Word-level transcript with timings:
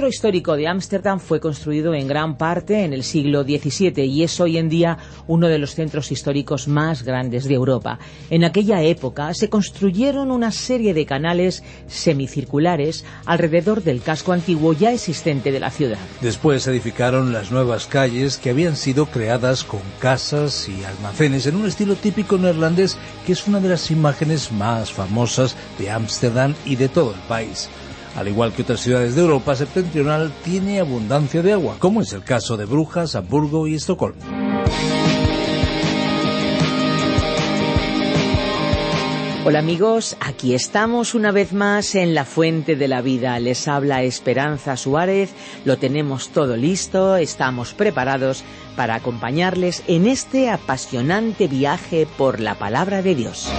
Centro 0.00 0.08
histórico 0.16 0.56
de 0.56 0.66
Ámsterdam 0.66 1.20
fue 1.20 1.40
construido 1.40 1.92
en 1.92 2.08
gran 2.08 2.38
parte 2.38 2.84
en 2.84 2.94
el 2.94 3.02
siglo 3.02 3.42
XVII 3.42 4.02
y 4.06 4.22
es 4.22 4.40
hoy 4.40 4.56
en 4.56 4.70
día 4.70 4.96
uno 5.26 5.46
de 5.46 5.58
los 5.58 5.74
centros 5.74 6.10
históricos 6.10 6.68
más 6.68 7.02
grandes 7.02 7.44
de 7.44 7.52
Europa. 7.52 7.98
En 8.30 8.44
aquella 8.44 8.82
época 8.82 9.34
se 9.34 9.50
construyeron 9.50 10.30
una 10.30 10.52
serie 10.52 10.94
de 10.94 11.04
canales 11.04 11.62
semicirculares 11.86 13.04
alrededor 13.26 13.82
del 13.82 14.00
casco 14.00 14.32
antiguo 14.32 14.72
ya 14.72 14.90
existente 14.90 15.52
de 15.52 15.60
la 15.60 15.70
ciudad. 15.70 15.98
Después 16.22 16.62
se 16.62 16.70
edificaron 16.70 17.34
las 17.34 17.52
nuevas 17.52 17.86
calles 17.86 18.38
que 18.38 18.48
habían 18.48 18.76
sido 18.76 19.04
creadas 19.04 19.64
con 19.64 19.82
casas 19.98 20.66
y 20.66 20.82
almacenes 20.82 21.46
en 21.46 21.56
un 21.56 21.66
estilo 21.66 21.94
típico 21.94 22.38
neerlandés 22.38 22.96
que 23.26 23.32
es 23.32 23.46
una 23.46 23.60
de 23.60 23.68
las 23.68 23.90
imágenes 23.90 24.50
más 24.50 24.90
famosas 24.90 25.56
de 25.78 25.90
Ámsterdam 25.90 26.54
y 26.64 26.76
de 26.76 26.88
todo 26.88 27.12
el 27.12 27.20
país. 27.28 27.68
Al 28.16 28.28
igual 28.28 28.52
que 28.52 28.62
otras 28.62 28.80
ciudades 28.80 29.14
de 29.14 29.22
Europa 29.22 29.54
septentrional, 29.54 30.32
tiene 30.44 30.80
abundancia 30.80 31.42
de 31.42 31.52
agua, 31.52 31.76
como 31.78 32.02
es 32.02 32.12
el 32.12 32.24
caso 32.24 32.56
de 32.56 32.64
Brujas, 32.64 33.14
Hamburgo 33.14 33.66
y 33.66 33.74
Estocolmo. 33.74 34.20
Hola 39.42 39.60
amigos, 39.60 40.18
aquí 40.20 40.54
estamos 40.54 41.14
una 41.14 41.32
vez 41.32 41.54
más 41.54 41.94
en 41.94 42.14
la 42.14 42.26
Fuente 42.26 42.76
de 42.76 42.88
la 42.88 43.00
Vida. 43.00 43.38
Les 43.40 43.68
habla 43.68 44.02
Esperanza 44.02 44.76
Suárez, 44.76 45.30
lo 45.64 45.78
tenemos 45.78 46.28
todo 46.28 46.58
listo, 46.58 47.16
estamos 47.16 47.72
preparados 47.72 48.44
para 48.76 48.96
acompañarles 48.96 49.82
en 49.86 50.06
este 50.06 50.50
apasionante 50.50 51.48
viaje 51.48 52.06
por 52.18 52.38
la 52.38 52.56
palabra 52.56 53.00
de 53.00 53.14
Dios. 53.14 53.50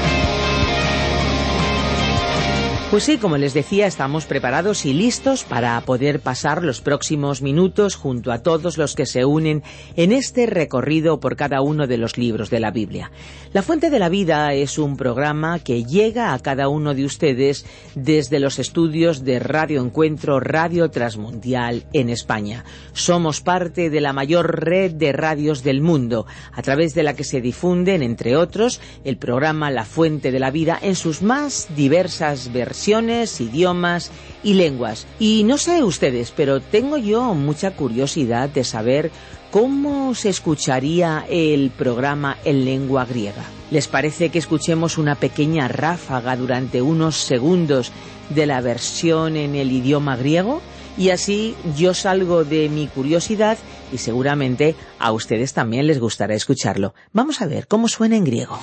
Pues 2.91 3.05
sí, 3.05 3.17
como 3.17 3.37
les 3.37 3.53
decía, 3.53 3.87
estamos 3.87 4.25
preparados 4.25 4.85
y 4.85 4.91
listos 4.91 5.45
para 5.45 5.79
poder 5.79 6.19
pasar 6.19 6.61
los 6.61 6.81
próximos 6.81 7.41
minutos 7.41 7.95
junto 7.95 8.33
a 8.33 8.39
todos 8.39 8.77
los 8.77 8.95
que 8.95 9.05
se 9.05 9.23
unen 9.23 9.63
en 9.95 10.11
este 10.11 10.45
recorrido 10.45 11.21
por 11.21 11.37
cada 11.37 11.61
uno 11.61 11.87
de 11.87 11.97
los 11.97 12.17
libros 12.17 12.49
de 12.49 12.59
la 12.59 12.69
Biblia. 12.69 13.09
La 13.53 13.61
Fuente 13.61 13.89
de 13.89 13.97
la 13.97 14.09
Vida 14.09 14.53
es 14.53 14.77
un 14.77 14.97
programa 14.97 15.59
que 15.59 15.85
llega 15.85 16.33
a 16.33 16.39
cada 16.39 16.67
uno 16.67 16.93
de 16.93 17.05
ustedes 17.05 17.65
desde 17.95 18.41
los 18.41 18.59
estudios 18.59 19.23
de 19.23 19.39
Radio 19.39 19.81
Encuentro 19.81 20.41
Radio 20.41 20.91
Transmundial 20.91 21.85
en 21.93 22.09
España. 22.09 22.65
Somos 22.91 23.39
parte 23.39 23.89
de 23.89 24.01
la 24.01 24.11
mayor 24.11 24.65
red 24.65 24.91
de 24.91 25.13
radios 25.13 25.63
del 25.63 25.79
mundo, 25.79 26.25
a 26.51 26.61
través 26.61 26.93
de 26.93 27.03
la 27.03 27.15
que 27.15 27.23
se 27.23 27.39
difunden, 27.39 28.03
entre 28.03 28.35
otros, 28.35 28.81
el 29.05 29.15
programa 29.15 29.71
La 29.71 29.85
Fuente 29.85 30.29
de 30.29 30.39
la 30.39 30.51
Vida 30.51 30.77
en 30.81 30.95
sus 30.95 31.21
más 31.21 31.69
diversas 31.73 32.51
versiones 32.51 32.80
idiomas 32.87 34.11
y 34.43 34.53
lenguas. 34.53 35.05
Y 35.19 35.43
no 35.43 35.57
sé 35.57 35.83
ustedes, 35.83 36.31
pero 36.31 36.61
tengo 36.61 36.97
yo 36.97 37.33
mucha 37.33 37.71
curiosidad 37.71 38.49
de 38.49 38.63
saber 38.63 39.11
cómo 39.51 40.15
se 40.15 40.29
escucharía 40.29 41.25
el 41.29 41.71
programa 41.71 42.37
en 42.45 42.65
lengua 42.65 43.05
griega. 43.05 43.43
¿Les 43.69 43.87
parece 43.87 44.29
que 44.29 44.39
escuchemos 44.39 44.97
una 44.97 45.15
pequeña 45.15 45.67
ráfaga 45.67 46.35
durante 46.35 46.81
unos 46.81 47.17
segundos 47.17 47.91
de 48.29 48.45
la 48.45 48.61
versión 48.61 49.37
en 49.37 49.55
el 49.55 49.71
idioma 49.71 50.15
griego? 50.15 50.61
Y 50.97 51.09
así 51.09 51.55
yo 51.77 51.93
salgo 51.93 52.43
de 52.43 52.67
mi 52.67 52.87
curiosidad 52.87 53.57
y 53.93 53.97
seguramente 53.97 54.75
a 54.99 55.11
ustedes 55.11 55.53
también 55.53 55.87
les 55.87 55.99
gustará 55.99 56.35
escucharlo. 56.35 56.93
Vamos 57.13 57.41
a 57.41 57.47
ver 57.47 57.67
cómo 57.67 57.87
suena 57.87 58.17
en 58.17 58.25
griego. 58.25 58.59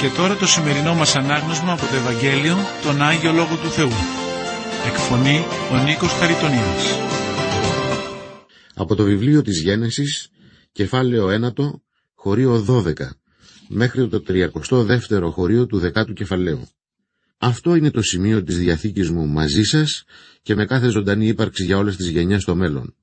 Και 0.00 0.08
τώρα 0.16 0.36
το 0.36 0.46
σημερινό 0.46 0.94
μας 0.94 1.16
ανάγνωσμα 1.16 1.72
από 1.72 1.86
το 1.86 1.94
Ευαγγέλιο, 1.94 2.56
τον 2.82 3.02
Άγιο 3.02 3.32
Λόγο 3.32 3.56
του 3.56 3.70
Θεού. 3.70 3.90
Εκφωνεί 4.86 5.44
ο 5.72 5.84
Νίκος 5.84 6.12
Χαριτονίδης. 6.12 6.86
Από 8.74 8.94
το 8.94 9.04
βιβλίο 9.04 9.42
της 9.42 9.60
Γένεσης, 9.60 10.28
κεφάλαιο 10.72 11.28
1, 11.28 11.82
χωρίο 12.14 12.64
12, 12.68 12.92
μέχρι 13.68 14.08
το 14.08 14.22
32ο 14.28 15.30
χωρίο 15.30 15.66
του 15.66 15.80
10ου 15.94 16.12
κεφαλαίου. 16.14 16.68
Αυτό 17.38 17.74
είναι 17.74 17.90
το 17.90 18.02
σημείο 18.02 18.42
της 18.42 18.58
Διαθήκης 18.58 19.10
μου 19.10 19.26
μαζί 19.26 19.62
σας 19.62 20.04
και 20.42 20.54
με 20.54 20.64
κάθε 20.64 20.88
ζωντανή 20.88 21.26
ύπαρξη 21.26 21.64
για 21.64 21.76
όλες 21.76 21.96
τις 21.96 22.08
γενιές 22.08 22.42
στο 22.42 22.54
μέλλον. 22.54 22.94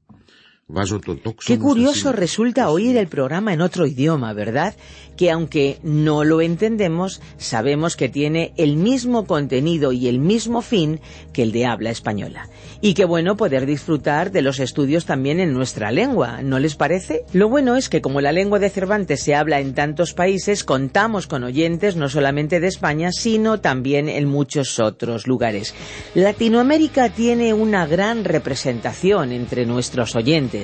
Qué 1.45 1.59
curioso 1.59 2.11
resulta 2.11 2.71
oír 2.71 2.97
el 2.97 3.07
programa 3.07 3.53
en 3.53 3.61
otro 3.61 3.85
idioma, 3.85 4.33
¿verdad? 4.33 4.75
Que 5.15 5.29
aunque 5.29 5.77
no 5.83 6.23
lo 6.23 6.41
entendemos, 6.41 7.21
sabemos 7.37 7.95
que 7.95 8.09
tiene 8.09 8.51
el 8.57 8.75
mismo 8.75 9.27
contenido 9.27 9.91
y 9.91 10.07
el 10.07 10.17
mismo 10.17 10.63
fin 10.63 11.01
que 11.33 11.43
el 11.43 11.51
de 11.51 11.67
habla 11.67 11.91
española. 11.91 12.49
Y 12.81 12.95
qué 12.95 13.05
bueno 13.05 13.37
poder 13.37 13.67
disfrutar 13.67 14.31
de 14.31 14.41
los 14.41 14.59
estudios 14.59 15.05
también 15.05 15.39
en 15.39 15.53
nuestra 15.53 15.91
lengua, 15.91 16.41
¿no 16.41 16.57
les 16.57 16.75
parece? 16.75 17.25
Lo 17.31 17.47
bueno 17.47 17.75
es 17.75 17.87
que 17.87 18.01
como 18.01 18.19
la 18.19 18.31
lengua 18.31 18.57
de 18.57 18.71
Cervantes 18.71 19.21
se 19.21 19.35
habla 19.35 19.59
en 19.59 19.75
tantos 19.75 20.13
países, 20.13 20.63
contamos 20.63 21.27
con 21.27 21.43
oyentes 21.43 21.95
no 21.95 22.09
solamente 22.09 22.59
de 22.59 22.67
España, 22.67 23.11
sino 23.11 23.61
también 23.61 24.09
en 24.09 24.27
muchos 24.27 24.79
otros 24.79 25.27
lugares. 25.27 25.75
Latinoamérica 26.15 27.09
tiene 27.09 27.53
una 27.53 27.85
gran 27.85 28.23
representación 28.23 29.31
entre 29.31 29.67
nuestros 29.67 30.15
oyentes 30.15 30.54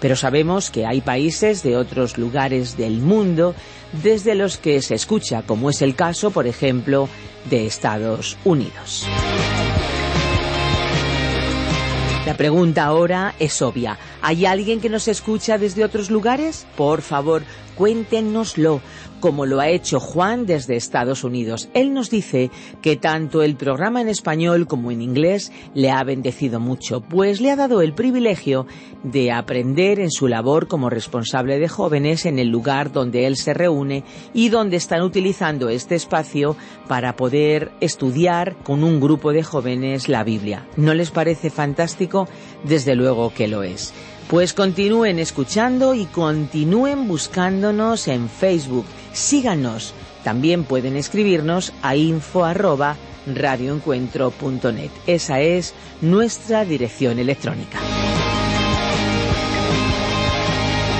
pero 0.00 0.16
sabemos 0.16 0.70
que 0.70 0.86
hay 0.86 1.00
países 1.00 1.62
de 1.62 1.76
otros 1.76 2.18
lugares 2.18 2.76
del 2.76 3.00
mundo 3.00 3.54
desde 4.02 4.34
los 4.34 4.56
que 4.56 4.82
se 4.82 4.94
escucha, 4.94 5.42
como 5.42 5.70
es 5.70 5.82
el 5.82 5.94
caso, 5.94 6.30
por 6.30 6.46
ejemplo, 6.46 7.08
de 7.48 7.66
Estados 7.66 8.36
Unidos. 8.44 9.06
La 12.26 12.36
pregunta 12.36 12.84
ahora 12.84 13.34
es 13.40 13.60
obvia. 13.62 13.98
¿Hay 14.22 14.46
alguien 14.46 14.80
que 14.80 14.88
nos 14.88 15.08
escucha 15.08 15.58
desde 15.58 15.84
otros 15.84 16.08
lugares? 16.08 16.66
Por 16.76 17.02
favor, 17.02 17.42
cuéntenoslo 17.74 18.80
como 19.22 19.46
lo 19.46 19.60
ha 19.60 19.68
hecho 19.68 20.00
Juan 20.00 20.46
desde 20.46 20.76
Estados 20.76 21.22
Unidos. 21.22 21.68
Él 21.74 21.94
nos 21.94 22.10
dice 22.10 22.50
que 22.82 22.96
tanto 22.96 23.42
el 23.42 23.54
programa 23.54 24.00
en 24.00 24.08
español 24.08 24.66
como 24.66 24.90
en 24.90 25.00
inglés 25.00 25.52
le 25.74 25.92
ha 25.92 26.02
bendecido 26.02 26.58
mucho, 26.58 27.00
pues 27.00 27.40
le 27.40 27.52
ha 27.52 27.56
dado 27.56 27.82
el 27.82 27.94
privilegio 27.94 28.66
de 29.04 29.30
aprender 29.30 30.00
en 30.00 30.10
su 30.10 30.26
labor 30.26 30.66
como 30.66 30.90
responsable 30.90 31.60
de 31.60 31.68
jóvenes 31.68 32.26
en 32.26 32.40
el 32.40 32.48
lugar 32.48 32.90
donde 32.90 33.26
él 33.26 33.36
se 33.36 33.54
reúne 33.54 34.02
y 34.34 34.48
donde 34.48 34.76
están 34.76 35.02
utilizando 35.02 35.68
este 35.68 35.94
espacio 35.94 36.56
para 36.88 37.14
poder 37.14 37.70
estudiar 37.80 38.56
con 38.64 38.82
un 38.82 39.00
grupo 39.00 39.32
de 39.32 39.44
jóvenes 39.44 40.08
la 40.08 40.24
Biblia. 40.24 40.66
¿No 40.76 40.94
les 40.94 41.12
parece 41.12 41.48
fantástico? 41.48 42.26
Desde 42.64 42.96
luego 42.96 43.32
que 43.32 43.46
lo 43.46 43.62
es. 43.62 43.94
Pues 44.32 44.54
continúen 44.54 45.18
escuchando 45.18 45.92
y 45.92 46.06
continúen 46.06 47.06
buscándonos 47.06 48.08
en 48.08 48.30
Facebook. 48.30 48.86
Síganos. 49.12 49.92
También 50.24 50.64
pueden 50.64 50.96
escribirnos 50.96 51.74
a 51.82 51.96
info 51.96 52.46
Esa 55.06 55.40
es 55.40 55.74
nuestra 56.00 56.64
dirección 56.64 57.18
electrónica. 57.18 57.78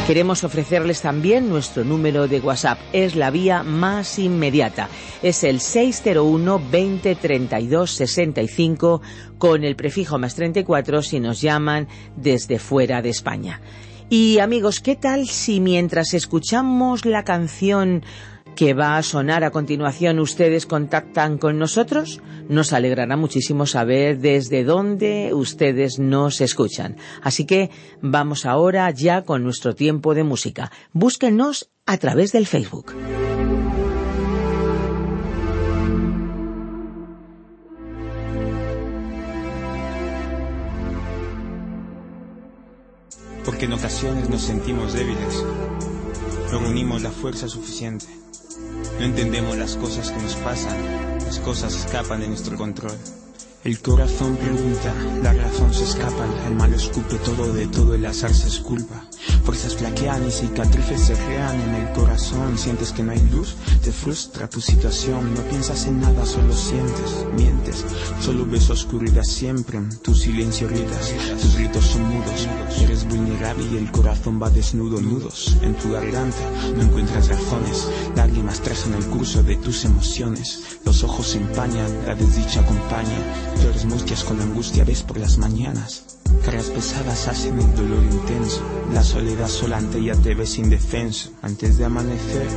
Queremos 0.06 0.42
ofrecerles 0.42 1.00
también 1.00 1.48
nuestro 1.48 1.84
número 1.84 2.26
de 2.26 2.40
WhatsApp. 2.40 2.80
Es 2.92 3.14
la 3.14 3.30
vía 3.30 3.62
más 3.62 4.18
inmediata. 4.18 4.88
Es 5.22 5.44
el 5.44 5.60
601 5.60 6.60
20 6.70 7.14
32 7.14 7.90
65 7.90 9.00
con 9.38 9.62
el 9.62 9.76
prefijo 9.76 10.18
más 10.18 10.34
34 10.34 11.02
si 11.02 11.20
nos 11.20 11.40
llaman 11.40 11.86
desde 12.16 12.58
fuera 12.58 13.00
de 13.00 13.10
España. 13.10 13.60
Y 14.10 14.40
amigos, 14.40 14.80
¿qué 14.80 14.96
tal 14.96 15.28
si 15.28 15.60
mientras 15.60 16.14
escuchamos 16.14 17.06
la 17.06 17.22
canción 17.22 18.02
que 18.56 18.74
va 18.74 18.96
a 18.96 19.02
sonar 19.02 19.44
a 19.44 19.50
continuación, 19.50 20.18
ustedes 20.18 20.66
contactan 20.66 21.38
con 21.38 21.58
nosotros, 21.58 22.20
nos 22.48 22.72
alegrará 22.72 23.16
muchísimo 23.16 23.66
saber 23.66 24.18
desde 24.18 24.64
dónde 24.64 25.30
ustedes 25.32 25.98
nos 25.98 26.40
escuchan. 26.40 26.96
Así 27.22 27.46
que 27.46 27.70
vamos 28.00 28.46
ahora 28.46 28.90
ya 28.90 29.22
con 29.22 29.42
nuestro 29.42 29.74
tiempo 29.74 30.14
de 30.14 30.24
música. 30.24 30.70
Búsquenos 30.92 31.70
a 31.86 31.98
través 31.98 32.32
del 32.32 32.46
Facebook. 32.46 32.94
Porque 43.44 43.64
en 43.64 43.72
ocasiones 43.72 44.30
nos 44.30 44.42
sentimos 44.42 44.92
débiles, 44.92 45.44
no 46.52 46.60
unimos 46.60 47.02
la 47.02 47.10
fuerza 47.10 47.48
suficiente 47.48 48.21
no 48.98 49.04
entendemos 49.04 49.56
las 49.56 49.76
cosas 49.76 50.10
que 50.10 50.22
nos 50.22 50.34
pasan. 50.36 51.18
Las 51.24 51.38
cosas 51.38 51.74
escapan 51.74 52.20
de 52.20 52.28
nuestro 52.28 52.56
control. 52.56 52.96
El 53.64 53.78
corazón 53.78 54.36
pregunta, 54.36 54.92
la 55.22 55.32
razón 55.32 55.72
se 55.72 55.84
escapa, 55.84 56.26
el 56.48 56.56
mal 56.56 56.74
escupe 56.74 57.14
todo, 57.24 57.52
de 57.52 57.68
todo 57.68 57.94
el 57.94 58.04
azar 58.06 58.34
se 58.34 58.48
esculpa. 58.48 59.04
Fuerzas 59.44 59.76
flaquean 59.76 60.26
y 60.26 60.32
cicatrices 60.32 61.00
se 61.00 61.14
crean 61.14 61.60
en 61.60 61.74
el 61.76 61.92
corazón, 61.92 62.58
sientes 62.58 62.90
que 62.90 63.04
no 63.04 63.12
hay 63.12 63.20
luz, 63.30 63.54
te 63.84 63.92
frustra 63.92 64.50
tu 64.50 64.60
situación, 64.60 65.32
no 65.34 65.40
piensas 65.42 65.86
en 65.86 66.00
nada, 66.00 66.26
solo 66.26 66.52
sientes, 66.52 67.24
mientes, 67.36 67.84
solo 68.20 68.44
ves 68.46 68.68
oscuridad 68.68 69.22
siempre, 69.22 69.80
tu 70.02 70.12
silencio 70.12 70.66
gritas, 70.66 71.14
tus 71.40 71.54
gritos 71.56 71.84
son 71.84 72.02
mudos, 72.02 72.48
eres 72.80 73.06
vulnerable 73.06 73.64
y 73.72 73.76
el 73.76 73.92
corazón 73.92 74.42
va 74.42 74.50
desnudo, 74.50 75.00
nudos 75.00 75.56
en 75.62 75.74
tu 75.74 75.92
garganta, 75.92 76.50
no 76.76 76.82
encuentras 76.82 77.28
razones, 77.28 77.88
lágrimas 78.16 78.60
trazan 78.60 78.94
el 78.94 79.04
curso 79.06 79.44
de 79.44 79.54
tus 79.56 79.84
emociones, 79.84 80.78
los 80.84 81.04
ojos 81.04 81.28
se 81.28 81.38
empañan, 81.38 82.06
la 82.06 82.16
desdicha 82.16 82.60
acompaña, 82.60 83.51
Flores 83.56 83.84
mustias 83.84 84.24
con 84.24 84.40
angustia 84.40 84.84
ves 84.84 85.02
por 85.02 85.18
las 85.18 85.38
mañanas. 85.38 86.04
Cargas 86.44 86.70
pesadas 86.70 87.28
hacen 87.28 87.58
el 87.58 87.74
dolor 87.74 88.02
intenso. 88.04 88.62
La 88.92 89.02
soledad 89.02 89.48
solante 89.48 90.02
ya 90.02 90.14
te 90.14 90.34
ves 90.34 90.58
indefenso. 90.58 91.30
Antes 91.42 91.78
de 91.78 91.84
amanecer, 91.84 92.48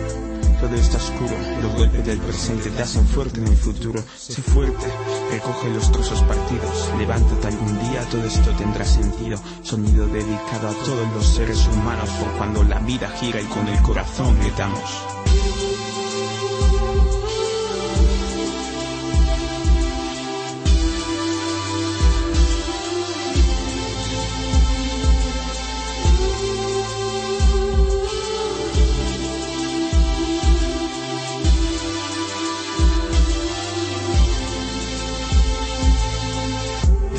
todo 0.60 0.76
está 0.76 0.98
oscuro. 0.98 1.36
Los 1.62 1.76
golpes 1.76 2.06
del 2.06 2.20
presente 2.20 2.70
te 2.72 2.82
hacen 2.82 3.06
fuerte 3.08 3.40
en 3.40 3.48
el 3.48 3.58
futuro. 3.58 4.04
Sé 4.18 4.42
fuerte, 4.42 4.86
recoge 5.32 5.70
los 5.70 5.92
trozos 5.92 6.22
partidos. 6.24 6.90
Levántate 6.98 7.48
algún 7.48 7.80
día, 7.80 8.02
todo 8.10 8.24
esto 8.24 8.52
tendrá 8.58 8.86
sentido. 8.86 9.40
Sonido 9.62 10.08
dedicado 10.08 10.70
a 10.70 10.74
todos 10.86 11.14
los 11.14 11.26
seres 11.26 11.68
humanos 11.68 12.10
por 12.20 12.32
cuando 12.38 12.64
la 12.64 12.80
vida 12.80 13.10
gira 13.20 13.42
y 13.42 13.46
con 13.46 13.68
el 13.68 13.82
corazón 13.82 14.38
gritamos. 14.40 15.25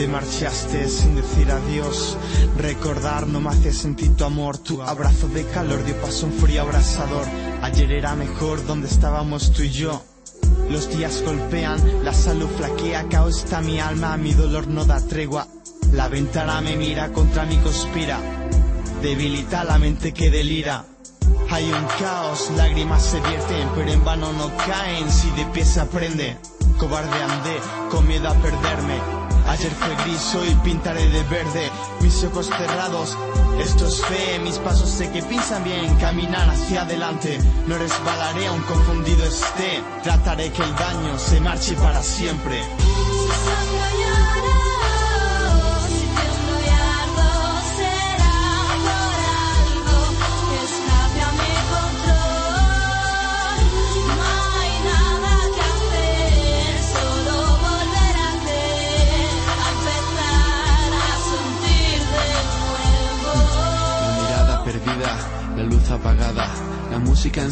Te 0.06 0.12
marchaste 0.12 0.88
sin 0.88 1.17
decir 1.17 1.50
adiós. 1.50 2.17
Recordar 2.56 3.26
no 3.26 3.41
me 3.41 3.49
hace 3.49 3.73
sentir 3.73 4.14
tu 4.14 4.23
amor. 4.23 4.56
Tu 4.56 4.81
abrazo 4.81 5.26
de 5.26 5.44
calor 5.47 5.85
dio 5.85 6.00
paso 6.00 6.26
a 6.26 6.29
un 6.29 6.35
frío 6.37 6.62
abrasador. 6.62 7.26
Ayer 7.62 7.91
era 7.91 8.14
mejor 8.14 8.64
donde 8.67 8.87
estábamos 8.87 9.50
tú 9.53 9.62
y 9.62 9.70
yo. 9.70 10.05
Los 10.70 10.97
días 10.97 11.23
golpean, 11.26 12.05
la 12.05 12.12
salud 12.12 12.47
flaquea, 12.56 13.08
caos 13.08 13.38
está 13.43 13.61
mi 13.62 13.81
alma, 13.81 14.17
mi 14.17 14.32
dolor 14.32 14.69
no 14.69 14.85
da 14.85 15.00
tregua. 15.00 15.49
La 15.93 16.06
ventana 16.06 16.61
me 16.61 16.76
mira, 16.76 17.12
contra 17.12 17.44
mí 17.44 17.56
conspira. 17.56 18.20
Debilita 19.03 19.64
la 19.64 19.76
mente 19.76 20.14
que 20.14 20.31
delira. 20.31 20.85
Hay 21.50 21.64
un 21.64 21.85
caos, 21.99 22.53
lágrimas 22.56 23.05
se 23.05 23.19
vierten, 23.19 23.69
pero 23.75 23.91
en 23.91 24.05
vano 24.05 24.32
no 24.35 24.56
caen 24.56 25.11
si 25.11 25.29
de 25.32 25.47
pie 25.47 25.64
se 25.64 25.81
aprende. 25.81 26.37
Cobarde 26.79 27.23
andé, 27.25 27.58
con 27.91 28.06
miedo 28.06 28.29
a 28.29 28.35
perderme. 28.35 29.16
Ayer 29.48 29.70
fue 29.70 29.94
gris, 30.04 30.34
hoy 30.34 30.54
pintaré 30.64 31.08
de 31.08 31.22
verde. 31.25 31.70
Mis 32.00 32.25
ojos 32.25 32.46
cerrados, 32.46 33.16
esto 33.60 33.87
es 33.87 34.04
fe. 34.04 34.38
Mis 34.40 34.58
pasos 34.58 34.90
sé 34.90 35.10
que 35.10 35.22
piensan 35.22 35.62
bien, 35.62 35.94
caminar 35.96 36.48
hacia 36.50 36.82
adelante. 36.82 37.38
No 37.66 37.78
resbalaré 37.78 38.48
aun 38.48 38.60
confundido 38.62 39.25
esté. 39.25 39.82
Trataré 40.02 40.50
que 40.50 40.62
el 40.62 40.75
daño 40.75 41.19
se 41.19 41.40
marche 41.40 41.75
para 41.75 42.02
siempre. 42.02 42.60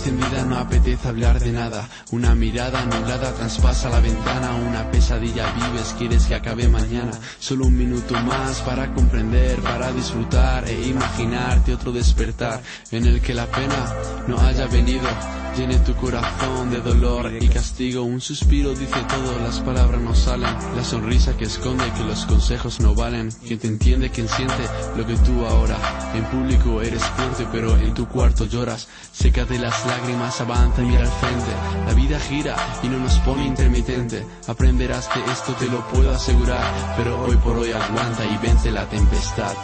Música 0.05 0.11
encendida 0.11 0.34
no 0.45 0.57
apetece 0.59 1.09
hablar 1.09 1.41
de 1.41 1.53
nada. 1.53 1.89
Una 2.11 2.35
mirada 2.35 2.85
nublada 2.85 3.33
traspasa 3.35 3.89
la 3.89 4.01
ventana, 4.01 4.55
una 4.55 4.91
pesadilla 4.91 5.53
vives, 5.53 5.95
quieres 5.99 6.27
que 6.27 6.35
acabe 6.35 6.69
mañana. 6.69 7.13
Solo 7.39 7.67
un 7.67 7.77
minuto 7.77 8.15
más 8.15 8.61
para 8.63 8.93
comprender, 8.95 9.59
para 9.61 9.93
disfrutar 9.93 10.69
e 10.69 10.89
imaginarte 10.89 11.75
otro 11.75 11.93
despertar 11.93 12.63
en 12.91 13.07
el 13.07 13.21
que 13.21 13.35
la 13.35 13.47
pena 13.47 13.93
no 14.27 14.39
haya 14.41 14.67
venido 14.67 15.09
Llene 15.57 15.79
tu 15.79 15.95
corazón 15.95 16.69
de 16.71 16.81
dolor 16.81 17.33
y 17.41 17.47
castigo. 17.47 18.03
Un 18.03 18.21
suspiro 18.21 18.75
dice 18.75 19.01
todo, 19.09 19.39
las 19.39 19.61
palabras 19.61 20.01
no 20.01 20.13
salen. 20.13 20.53
La 20.75 20.83
sonrisa 20.83 21.37
que 21.37 21.45
esconde 21.45 21.85
que 21.97 22.03
los 22.03 22.27
consejos 22.27 22.81
no 22.81 22.93
valen. 22.93 23.31
Quien 23.31 23.61
te 23.61 23.69
entiende, 23.69 24.11
quien 24.11 24.29
siente 24.29 24.69
lo 24.97 25.07
que 25.07 25.15
tú 25.19 25.47
ahora. 25.47 25.77
En 26.13 26.25
público 26.25 26.83
eres 26.83 27.05
fuerte, 27.05 27.47
pero 27.53 27.77
en 27.77 27.95
tu 27.95 28.09
cuarto 28.09 28.47
lloras. 28.47 28.89
de 29.23 29.59
las 29.59 29.87
lágrimas, 29.87 30.34
avanza 30.41 30.83
y 30.83 30.87
mira 30.87 31.01
al 31.01 31.09
frente. 31.09 31.51
La 31.87 31.95
vida 31.95 32.19
gira 32.19 32.57
y 32.83 32.89
no 32.89 32.99
nos 32.99 33.19
pone 33.21 33.47
intermitente. 33.47 34.27
Aprenderás 34.47 35.09
que 35.09 35.21
esto 35.31 35.53
te 35.55 35.67
lo 35.67 35.87
puedo 35.89 36.11
asegurar. 36.11 36.65
Pero 36.97 37.21
hoy 37.23 37.37
por 37.37 37.57
hoy 37.57 37.73
aguanta 37.73 38.25
y 38.25 38.37
vence 38.39 38.71
la 38.71 38.89
tempestad. 38.89 39.55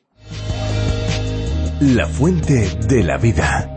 La 1.80 2.08
fuente 2.08 2.78
de 2.88 3.04
la 3.04 3.18
vida. 3.18 3.76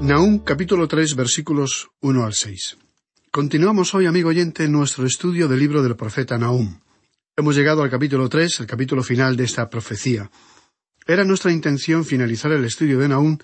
Naúm 0.00 0.40
capítulo 0.40 0.88
3 0.88 1.14
versículos 1.14 1.90
1 2.00 2.24
al 2.24 2.34
6. 2.34 2.76
Continuamos 3.30 3.94
hoy, 3.94 4.06
amigo 4.06 4.30
oyente, 4.30 4.66
nuestro 4.68 5.06
estudio 5.06 5.46
del 5.46 5.60
libro 5.60 5.82
del 5.82 5.94
profeta 5.94 6.36
Naúm. 6.36 6.80
Hemos 7.36 7.54
llegado 7.54 7.84
al 7.84 7.90
capítulo 7.90 8.28
3, 8.28 8.60
el 8.60 8.66
capítulo 8.66 9.04
final 9.04 9.36
de 9.36 9.44
esta 9.44 9.70
profecía. 9.70 10.30
Era 11.06 11.24
nuestra 11.24 11.52
intención 11.52 12.04
finalizar 12.04 12.50
el 12.50 12.64
estudio 12.64 12.98
de 12.98 13.08
Naúm 13.08 13.38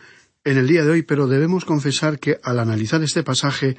en 0.44 0.58
el 0.58 0.66
día 0.66 0.82
de 0.82 0.90
hoy, 0.90 1.02
pero 1.02 1.28
debemos 1.28 1.64
confesar 1.64 2.18
que 2.18 2.40
al 2.42 2.58
analizar 2.58 3.02
este 3.02 3.22
pasaje 3.22 3.76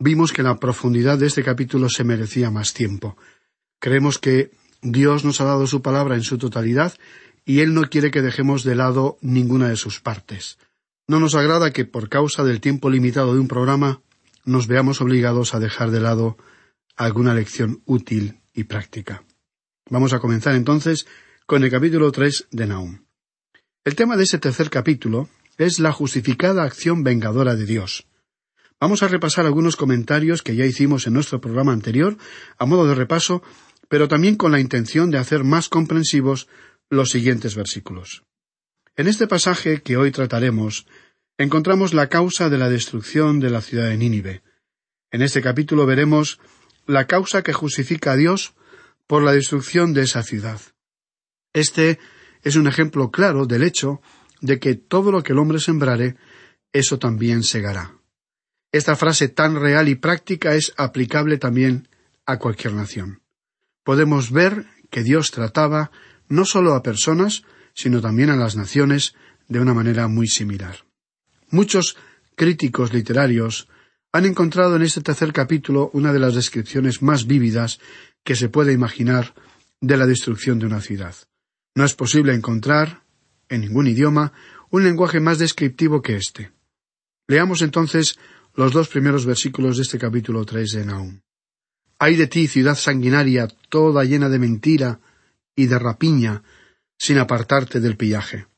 vimos 0.00 0.32
que 0.32 0.42
la 0.42 0.58
profundidad 0.58 1.18
de 1.18 1.26
este 1.26 1.44
capítulo 1.44 1.88
se 1.88 2.02
merecía 2.02 2.50
más 2.50 2.74
tiempo. 2.74 3.16
Creemos 3.78 4.18
que 4.18 4.50
Dios 4.82 5.24
nos 5.24 5.40
ha 5.40 5.44
dado 5.44 5.66
su 5.66 5.82
palabra 5.82 6.16
en 6.16 6.22
su 6.22 6.38
totalidad 6.38 6.94
y 7.44 7.60
Él 7.60 7.74
no 7.74 7.82
quiere 7.82 8.10
que 8.10 8.22
dejemos 8.22 8.64
de 8.64 8.74
lado 8.74 9.18
ninguna 9.20 9.68
de 9.68 9.76
sus 9.76 10.00
partes. 10.00 10.58
No 11.06 11.20
nos 11.20 11.34
agrada 11.34 11.72
que 11.72 11.84
por 11.84 12.08
causa 12.08 12.44
del 12.44 12.60
tiempo 12.60 12.88
limitado 12.88 13.34
de 13.34 13.40
un 13.40 13.48
programa 13.48 14.00
nos 14.44 14.66
veamos 14.66 15.00
obligados 15.00 15.54
a 15.54 15.60
dejar 15.60 15.90
de 15.90 16.00
lado 16.00 16.38
alguna 16.96 17.34
lección 17.34 17.82
útil 17.84 18.40
y 18.54 18.64
práctica. 18.64 19.22
Vamos 19.90 20.12
a 20.12 20.18
comenzar 20.18 20.54
entonces 20.54 21.06
con 21.46 21.62
el 21.62 21.70
capítulo 21.70 22.10
tres 22.10 22.46
de 22.50 22.66
Naum. 22.66 23.00
El 23.84 23.96
tema 23.96 24.16
de 24.16 24.24
este 24.24 24.38
tercer 24.38 24.70
capítulo 24.70 25.28
es 25.58 25.78
la 25.78 25.92
justificada 25.92 26.62
acción 26.62 27.02
vengadora 27.02 27.54
de 27.54 27.66
Dios. 27.66 28.06
Vamos 28.80 29.02
a 29.02 29.08
repasar 29.08 29.44
algunos 29.44 29.76
comentarios 29.76 30.42
que 30.42 30.56
ya 30.56 30.64
hicimos 30.64 31.06
en 31.06 31.12
nuestro 31.12 31.38
programa 31.38 31.72
anterior, 31.72 32.16
a 32.58 32.64
modo 32.64 32.88
de 32.88 32.94
repaso, 32.94 33.42
pero 33.90 34.08
también 34.08 34.36
con 34.36 34.52
la 34.52 34.60
intención 34.60 35.10
de 35.10 35.18
hacer 35.18 35.44
más 35.44 35.68
comprensivos 35.68 36.48
los 36.88 37.10
siguientes 37.10 37.54
versículos. 37.54 38.24
En 38.96 39.06
este 39.06 39.26
pasaje 39.26 39.82
que 39.82 39.98
hoy 39.98 40.12
trataremos, 40.12 40.86
encontramos 41.36 41.92
la 41.92 42.08
causa 42.08 42.48
de 42.48 42.56
la 42.56 42.70
destrucción 42.70 43.38
de 43.38 43.50
la 43.50 43.60
ciudad 43.60 43.88
de 43.88 43.98
Nínive. 43.98 44.42
En 45.10 45.20
este 45.20 45.42
capítulo 45.42 45.84
veremos 45.84 46.40
la 46.86 47.06
causa 47.06 47.42
que 47.42 47.52
justifica 47.52 48.12
a 48.12 48.16
Dios 48.16 48.54
por 49.06 49.22
la 49.22 49.32
destrucción 49.32 49.92
de 49.92 50.02
esa 50.02 50.22
ciudad. 50.22 50.60
Este 51.52 51.98
es 52.42 52.56
un 52.56 52.66
ejemplo 52.66 53.10
claro 53.10 53.44
del 53.44 53.62
hecho 53.62 54.00
de 54.40 54.58
que 54.58 54.74
todo 54.74 55.12
lo 55.12 55.22
que 55.22 55.32
el 55.32 55.38
hombre 55.38 55.60
sembrare, 55.60 56.16
eso 56.72 56.98
también 56.98 57.42
segará. 57.42 57.99
Esta 58.72 58.94
frase 58.94 59.28
tan 59.28 59.60
real 59.60 59.88
y 59.88 59.96
práctica 59.96 60.54
es 60.54 60.72
aplicable 60.76 61.38
también 61.38 61.88
a 62.24 62.38
cualquier 62.38 62.74
nación. 62.74 63.20
Podemos 63.82 64.30
ver 64.30 64.66
que 64.90 65.02
Dios 65.02 65.30
trataba 65.32 65.90
no 66.28 66.44
solo 66.44 66.74
a 66.74 66.82
personas, 66.82 67.42
sino 67.74 68.00
también 68.00 68.30
a 68.30 68.36
las 68.36 68.54
naciones 68.56 69.14
de 69.48 69.58
una 69.58 69.74
manera 69.74 70.06
muy 70.06 70.28
similar. 70.28 70.84
Muchos 71.50 71.96
críticos 72.36 72.92
literarios 72.92 73.68
han 74.12 74.24
encontrado 74.24 74.76
en 74.76 74.82
este 74.82 75.00
tercer 75.00 75.32
capítulo 75.32 75.90
una 75.92 76.12
de 76.12 76.20
las 76.20 76.34
descripciones 76.34 77.02
más 77.02 77.26
vívidas 77.26 77.80
que 78.22 78.36
se 78.36 78.48
puede 78.48 78.72
imaginar 78.72 79.34
de 79.80 79.96
la 79.96 80.06
destrucción 80.06 80.58
de 80.58 80.66
una 80.66 80.80
ciudad. 80.80 81.14
No 81.74 81.84
es 81.84 81.94
posible 81.94 82.34
encontrar, 82.34 83.02
en 83.48 83.62
ningún 83.62 83.86
idioma, 83.86 84.32
un 84.70 84.84
lenguaje 84.84 85.18
más 85.18 85.38
descriptivo 85.38 86.02
que 86.02 86.16
este. 86.16 86.52
Leamos 87.26 87.62
entonces 87.62 88.18
los 88.60 88.74
dos 88.74 88.88
primeros 88.88 89.24
versículos 89.24 89.78
de 89.78 89.84
este 89.84 89.98
capítulo 89.98 90.44
tres 90.44 90.72
de 90.72 90.84
Naum. 90.84 91.22
Ay 91.98 92.14
de 92.16 92.26
ti, 92.26 92.46
ciudad 92.46 92.74
sanguinaria, 92.74 93.48
toda 93.70 94.04
llena 94.04 94.28
de 94.28 94.38
mentira 94.38 95.00
y 95.56 95.64
de 95.64 95.78
rapiña, 95.78 96.42
sin 96.98 97.16
apartarte 97.16 97.80
del 97.80 97.96
pillaje. 97.96 98.48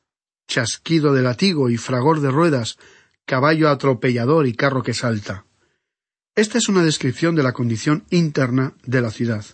Chasquido 0.49 1.15
de 1.15 1.23
latigo 1.23 1.71
y 1.71 1.77
fragor 1.77 2.21
de 2.21 2.33
ruedas, 2.33 2.79
caballo 3.27 3.69
atropellador 3.69 4.49
y 4.49 4.55
carro 4.55 4.83
que 4.83 4.93
salta. 4.93 5.47
Esta 6.35 6.59
es 6.59 6.69
una 6.69 6.83
descripción 6.83 7.37
de 7.37 7.45
la 7.45 7.53
condición 7.53 8.05
interna 8.11 8.75
de 8.83 9.03
la 9.03 9.13
ciudad. 9.13 9.45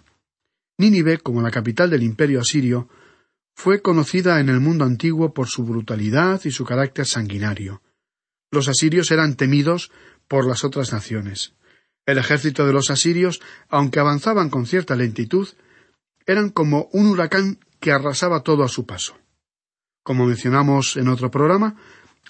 Nínive, 0.79 1.19
como 1.19 1.43
la 1.43 1.51
capital 1.51 1.91
del 1.91 2.05
imperio 2.05 2.41
asirio, 2.41 2.89
fue 3.55 3.83
conocida 3.83 4.41
en 4.41 4.49
el 4.49 4.61
mundo 4.61 4.87
antiguo 4.87 5.35
por 5.35 5.47
su 5.47 5.67
brutalidad 5.67 6.41
y 6.47 6.51
su 6.53 6.65
carácter 6.65 7.05
sanguinario. 7.05 7.83
Los 8.51 8.69
asirios 8.69 9.11
eran 9.11 9.37
temidos 9.37 9.91
por 10.29 10.47
las 10.47 10.65
otras 10.65 10.93
naciones. 10.93 11.55
El 12.07 12.19
ejército 12.19 12.67
de 12.67 12.73
los 12.73 12.91
asirios, 12.91 13.41
aunque 13.69 14.01
avanzaban 14.01 14.51
con 14.51 14.67
cierta 14.67 14.97
lentitud, 14.97 15.49
eran 16.27 16.51
como 16.51 16.89
un 16.93 17.07
huracán 17.07 17.59
que 17.81 17.93
arrasaba 17.93 18.43
todo 18.43 18.63
a 18.63 18.69
su 18.69 18.87
paso. 18.87 19.17
Como 20.03 20.27
mencionamos 20.27 20.97
en 20.97 21.09
otro 21.09 21.31
programa, 21.31 21.77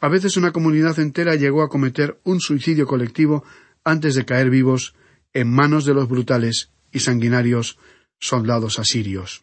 a 0.00 0.09
veces 0.09 0.37
una 0.37 0.52
comunidad 0.52 0.99
entera 0.99 1.35
llegó 1.35 1.62
a 1.62 1.69
cometer 1.69 2.21
un 2.25 2.40
suicidio 2.40 2.87
colectivo 2.87 3.45
antes 3.85 4.14
de 4.14 4.25
caer 4.25 4.50
vivos 4.50 4.95
en 5.33 5.50
manos 5.50 5.85
de 5.85 5.95
los 5.95 6.09
brutales 6.09 6.71
y 6.93 7.00
sanguinarios 7.00 7.78
soldados 8.19 8.78
asirios. 8.78 9.43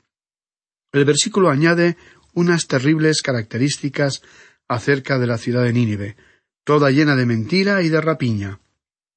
El 0.91 1.05
versículo 1.05 1.49
añade 1.49 1.97
unas 2.33 2.67
terribles 2.67 3.21
características 3.21 4.21
acerca 4.67 5.19
de 5.19 5.27
la 5.27 5.37
ciudad 5.37 5.63
de 5.63 5.73
Nínive, 5.73 6.17
toda 6.65 6.91
llena 6.91 7.15
de 7.15 7.25
mentira 7.25 7.81
y 7.83 7.89
de 7.89 8.01
rapiña. 8.01 8.59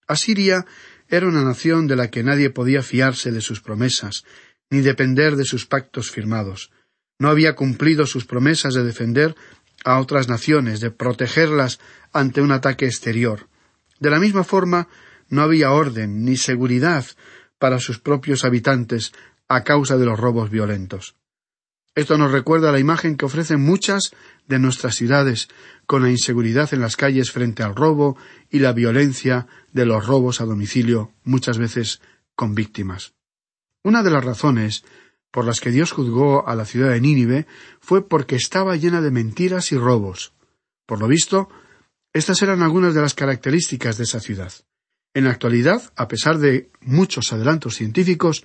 Asiria 0.07 0.65
era 1.09 1.27
una 1.27 1.43
nación 1.43 1.89
de 1.89 1.97
la 1.97 2.11
que 2.11 2.23
nadie 2.23 2.51
podía 2.51 2.83
fiarse 2.83 3.33
de 3.33 3.41
sus 3.41 3.61
promesas, 3.61 4.25
ni 4.71 4.81
depender 4.81 5.35
de 5.35 5.45
sus 5.45 5.67
pactos 5.67 6.11
firmados. 6.11 6.71
No 7.19 7.29
había 7.29 7.55
cumplido 7.55 8.07
sus 8.07 8.27
promesas 8.27 8.75
de 8.75 8.85
defender 8.85 9.35
a 9.85 9.99
otras 9.99 10.29
naciones, 10.29 10.81
de 10.81 10.91
protegerlas 10.91 11.81
ante 12.13 12.43
un 12.43 12.53
ataque 12.53 12.87
exterior. 12.87 13.49
De 13.99 14.11
la 14.11 14.21
misma 14.21 14.45
forma, 14.45 14.89
no 15.29 15.43
había 15.43 15.73
orden 15.73 16.25
ni 16.25 16.37
seguridad 16.37 17.05
para 17.59 17.81
sus 17.81 17.99
propios 17.99 18.45
habitantes 18.45 19.13
a 19.49 19.65
causa 19.65 19.97
de 19.97 20.05
los 20.05 20.21
robos 20.21 20.51
violentos. 20.51 21.18
Esto 21.99 22.17
nos 22.17 22.31
recuerda 22.31 22.71
la 22.71 22.79
imagen 22.79 23.17
que 23.17 23.25
ofrecen 23.25 23.61
muchas 23.61 24.13
de 24.47 24.61
nuestras 24.61 24.95
ciudades, 24.95 25.49
con 25.85 26.01
la 26.01 26.11
inseguridad 26.11 26.73
en 26.73 26.81
las 26.81 26.95
calles 26.95 27.33
frente 27.33 27.65
al 27.65 27.75
robo 27.75 28.17
y 28.49 28.61
la 28.61 28.73
violencia 28.73 29.49
de 29.73 29.85
los 29.85 30.07
robos 30.07 30.41
a 30.41 30.45
domicilio, 30.45 31.11
muchas 31.25 31.59
veces 31.59 32.01
con 32.37 32.55
víctimas. 32.55 33.15
Una 33.83 34.05
de 34.05 34.13
las 34.13 34.25
razones 34.25 34.85
por 35.33 35.45
las 35.45 35.59
que 35.59 35.73
Dios 35.73 35.91
juzgó 35.91 36.47
a 36.47 36.55
la 36.55 36.67
ciudad 36.67 36.91
de 36.91 37.01
Nínive 37.01 37.49
fue 37.81 38.09
porque 38.09 38.37
estaba 38.37 38.77
llena 38.77 39.01
de 39.01 39.11
mentiras 39.11 39.73
y 39.73 39.77
robos. 39.77 40.33
Por 40.87 41.01
lo 41.01 41.09
visto, 41.09 41.49
estas 42.13 42.41
eran 42.43 42.63
algunas 42.63 42.95
de 42.95 43.01
las 43.01 43.15
características 43.15 43.99
de 43.99 44.05
esa 44.05 44.21
ciudad. 44.21 44.53
En 45.15 45.25
la 45.25 45.31
actualidad, 45.31 45.93
a 45.97 46.07
pesar 46.07 46.39
de 46.39 46.71
muchos 46.81 47.33
adelantos 47.33 47.75
científicos, 47.75 48.45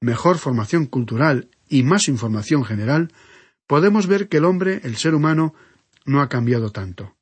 mejor 0.00 0.38
formación 0.38 0.86
cultural 0.86 1.48
y 1.68 1.82
más 1.82 2.08
información 2.08 2.64
general, 2.64 3.12
podemos 3.66 4.06
ver 4.06 4.28
que 4.28 4.38
el 4.38 4.44
hombre, 4.44 4.80
el 4.84 4.96
ser 4.96 5.14
humano, 5.14 5.54
no 6.04 6.20
ha 6.20 6.28
cambiado 6.28 6.70
tanto. 6.70 7.16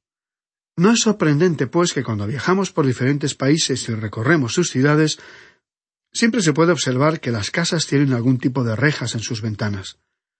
No 0.76 0.90
es 0.90 1.00
sorprendente, 1.00 1.66
pues, 1.66 1.92
que 1.92 2.04
cuando 2.04 2.26
viajamos 2.26 2.70
por 2.70 2.86
diferentes 2.86 3.34
países 3.34 3.88
y 3.88 3.94
recorremos 3.94 4.52
sus 4.52 4.68
ciudades, 4.68 5.18
siempre 6.12 6.42
se 6.42 6.52
puede 6.52 6.72
observar 6.72 7.20
que 7.20 7.32
las 7.32 7.50
casas 7.50 7.86
tienen 7.86 8.12
algún 8.12 8.38
tipo 8.38 8.62
de 8.62 8.76
rejas 8.76 9.14
en 9.14 9.20
sus 9.20 9.40
ventanas. 9.40 9.98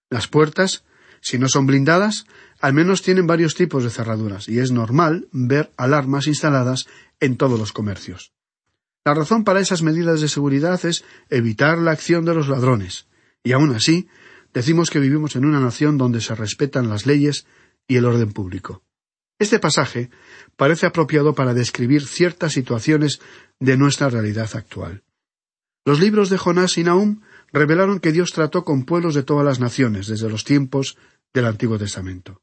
Las 0.09 0.27
puertas, 0.27 0.83
si 1.21 1.39
no 1.39 1.49
son 1.49 1.65
blindadas, 1.65 2.25
al 2.61 2.73
menos 2.73 3.01
tienen 3.01 3.27
varios 3.27 3.55
tipos 3.55 3.83
de 3.83 3.89
cerraduras, 3.89 4.47
y 4.47 4.59
es 4.59 4.71
normal 4.71 5.27
ver 5.31 5.71
alarmas 5.75 6.27
instaladas 6.27 6.87
en 7.19 7.35
todos 7.35 7.59
los 7.59 7.73
comercios. 7.73 8.31
La 9.05 9.13
razón 9.13 9.43
para 9.43 9.59
esas 9.59 9.81
medidas 9.81 10.21
de 10.21 10.27
seguridad 10.27 10.83
es 10.85 11.03
evitar 11.29 11.77
la 11.77 11.91
acción 11.91 12.25
de 12.25 12.35
los 12.35 12.47
ladrones, 12.47 13.07
y 13.47 13.53
aun 13.53 13.73
así, 13.73 14.09
decimos 14.53 14.89
que 14.89 14.99
vivimos 14.99 15.37
en 15.37 15.45
una 15.45 15.61
nación 15.61 15.97
donde 15.97 16.19
se 16.19 16.35
respetan 16.35 16.89
las 16.89 17.05
leyes 17.05 17.45
y 17.87 17.95
el 17.95 18.03
orden 18.03 18.33
público. 18.33 18.83
Este 19.39 19.57
pasaje 19.57 20.09
parece 20.57 20.85
apropiado 20.85 21.33
para 21.33 21.53
describir 21.53 22.05
ciertas 22.05 22.51
situaciones 22.51 23.21
de 23.61 23.77
nuestra 23.77 24.09
realidad 24.09 24.49
actual. 24.53 25.03
Los 25.85 26.01
libros 26.01 26.29
de 26.29 26.37
Jonás 26.37 26.77
y 26.77 26.83
Nahum 26.83 27.21
revelaron 27.53 28.01
que 28.01 28.11
Dios 28.11 28.33
trató 28.33 28.65
con 28.65 28.83
pueblos 28.83 29.15
de 29.15 29.23
todas 29.23 29.45
las 29.45 29.61
naciones 29.61 30.07
desde 30.07 30.29
los 30.29 30.43
tiempos 30.43 30.97
del 31.33 31.45
Antiguo 31.45 31.77
Testamento. 31.77 32.41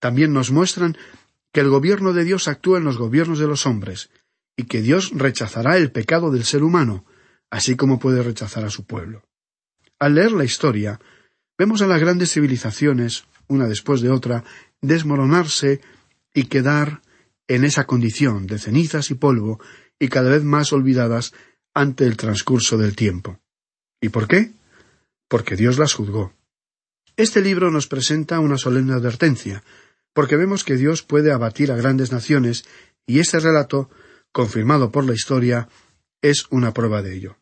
También 0.00 0.32
nos 0.32 0.50
muestran 0.50 0.96
que 1.52 1.60
el 1.60 1.68
gobierno 1.68 2.14
de 2.14 2.24
Dios 2.24 2.48
actúa 2.48 2.78
en 2.78 2.84
los 2.84 2.96
gobiernos 2.96 3.38
de 3.38 3.48
los 3.48 3.66
hombres, 3.66 4.08
y 4.56 4.64
que 4.64 4.80
Dios 4.80 5.10
rechazará 5.14 5.76
el 5.76 5.92
pecado 5.92 6.30
del 6.30 6.44
ser 6.44 6.62
humano, 6.62 7.04
así 7.50 7.76
como 7.76 7.98
puede 7.98 8.22
rechazar 8.22 8.64
a 8.64 8.70
su 8.70 8.86
pueblo. 8.86 9.28
Al 9.98 10.14
leer 10.14 10.32
la 10.32 10.44
historia, 10.44 11.00
vemos 11.58 11.82
a 11.82 11.86
las 11.86 12.00
grandes 12.00 12.32
civilizaciones, 12.32 13.24
una 13.48 13.66
después 13.66 14.00
de 14.00 14.10
otra, 14.10 14.44
desmoronarse 14.80 15.80
y 16.32 16.44
quedar 16.44 17.02
en 17.48 17.64
esa 17.64 17.84
condición 17.84 18.46
de 18.46 18.58
cenizas 18.58 19.10
y 19.10 19.14
polvo 19.14 19.58
y 19.98 20.08
cada 20.08 20.30
vez 20.30 20.44
más 20.44 20.72
olvidadas 20.72 21.32
ante 21.74 22.04
el 22.04 22.16
transcurso 22.16 22.78
del 22.78 22.94
tiempo. 22.94 23.40
¿Y 24.00 24.10
por 24.10 24.28
qué? 24.28 24.52
Porque 25.28 25.56
Dios 25.56 25.78
las 25.78 25.94
juzgó. 25.94 26.32
Este 27.16 27.40
libro 27.40 27.70
nos 27.70 27.88
presenta 27.88 28.38
una 28.38 28.58
solemne 28.58 28.92
advertencia, 28.92 29.64
porque 30.12 30.36
vemos 30.36 30.62
que 30.62 30.76
Dios 30.76 31.02
puede 31.02 31.32
abatir 31.32 31.72
a 31.72 31.76
grandes 31.76 32.12
naciones, 32.12 32.64
y 33.06 33.18
este 33.18 33.40
relato, 33.40 33.90
confirmado 34.30 34.92
por 34.92 35.04
la 35.04 35.14
historia, 35.14 35.68
es 36.22 36.46
una 36.50 36.72
prueba 36.72 37.02
de 37.02 37.16
ello. 37.16 37.38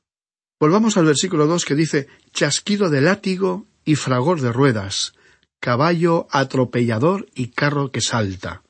Volvamos 0.59 0.97
al 0.97 1.05
versículo 1.05 1.47
dos 1.47 1.67
que 1.67 1.75
dice 1.75 2.09
chasquido 2.33 2.89
de 2.89 3.03
látigo 3.03 3.67
y 3.85 3.95
fragor 3.95 4.41
de 4.41 4.53
ruedas, 4.53 5.13
caballo 5.61 6.29
atropellador 6.31 7.27
y 7.35 7.49
carro 7.49 7.93
que 7.93 8.01
salta. 8.01 8.63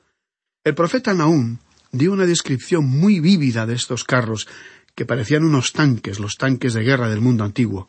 El 0.65 0.75
profeta 0.75 1.13
Nahum 1.13 1.59
dio 1.93 2.11
una 2.11 2.25
descripción 2.25 2.85
muy 2.85 3.21
vívida 3.21 3.65
de 3.65 3.75
estos 3.75 4.03
carros, 4.03 4.49
que 4.95 5.05
parecían 5.05 5.45
unos 5.45 5.71
tanques, 5.71 6.19
los 6.19 6.35
tanques 6.35 6.73
de 6.73 6.83
guerra 6.83 7.07
del 7.07 7.21
mundo 7.21 7.45
antiguo. 7.45 7.87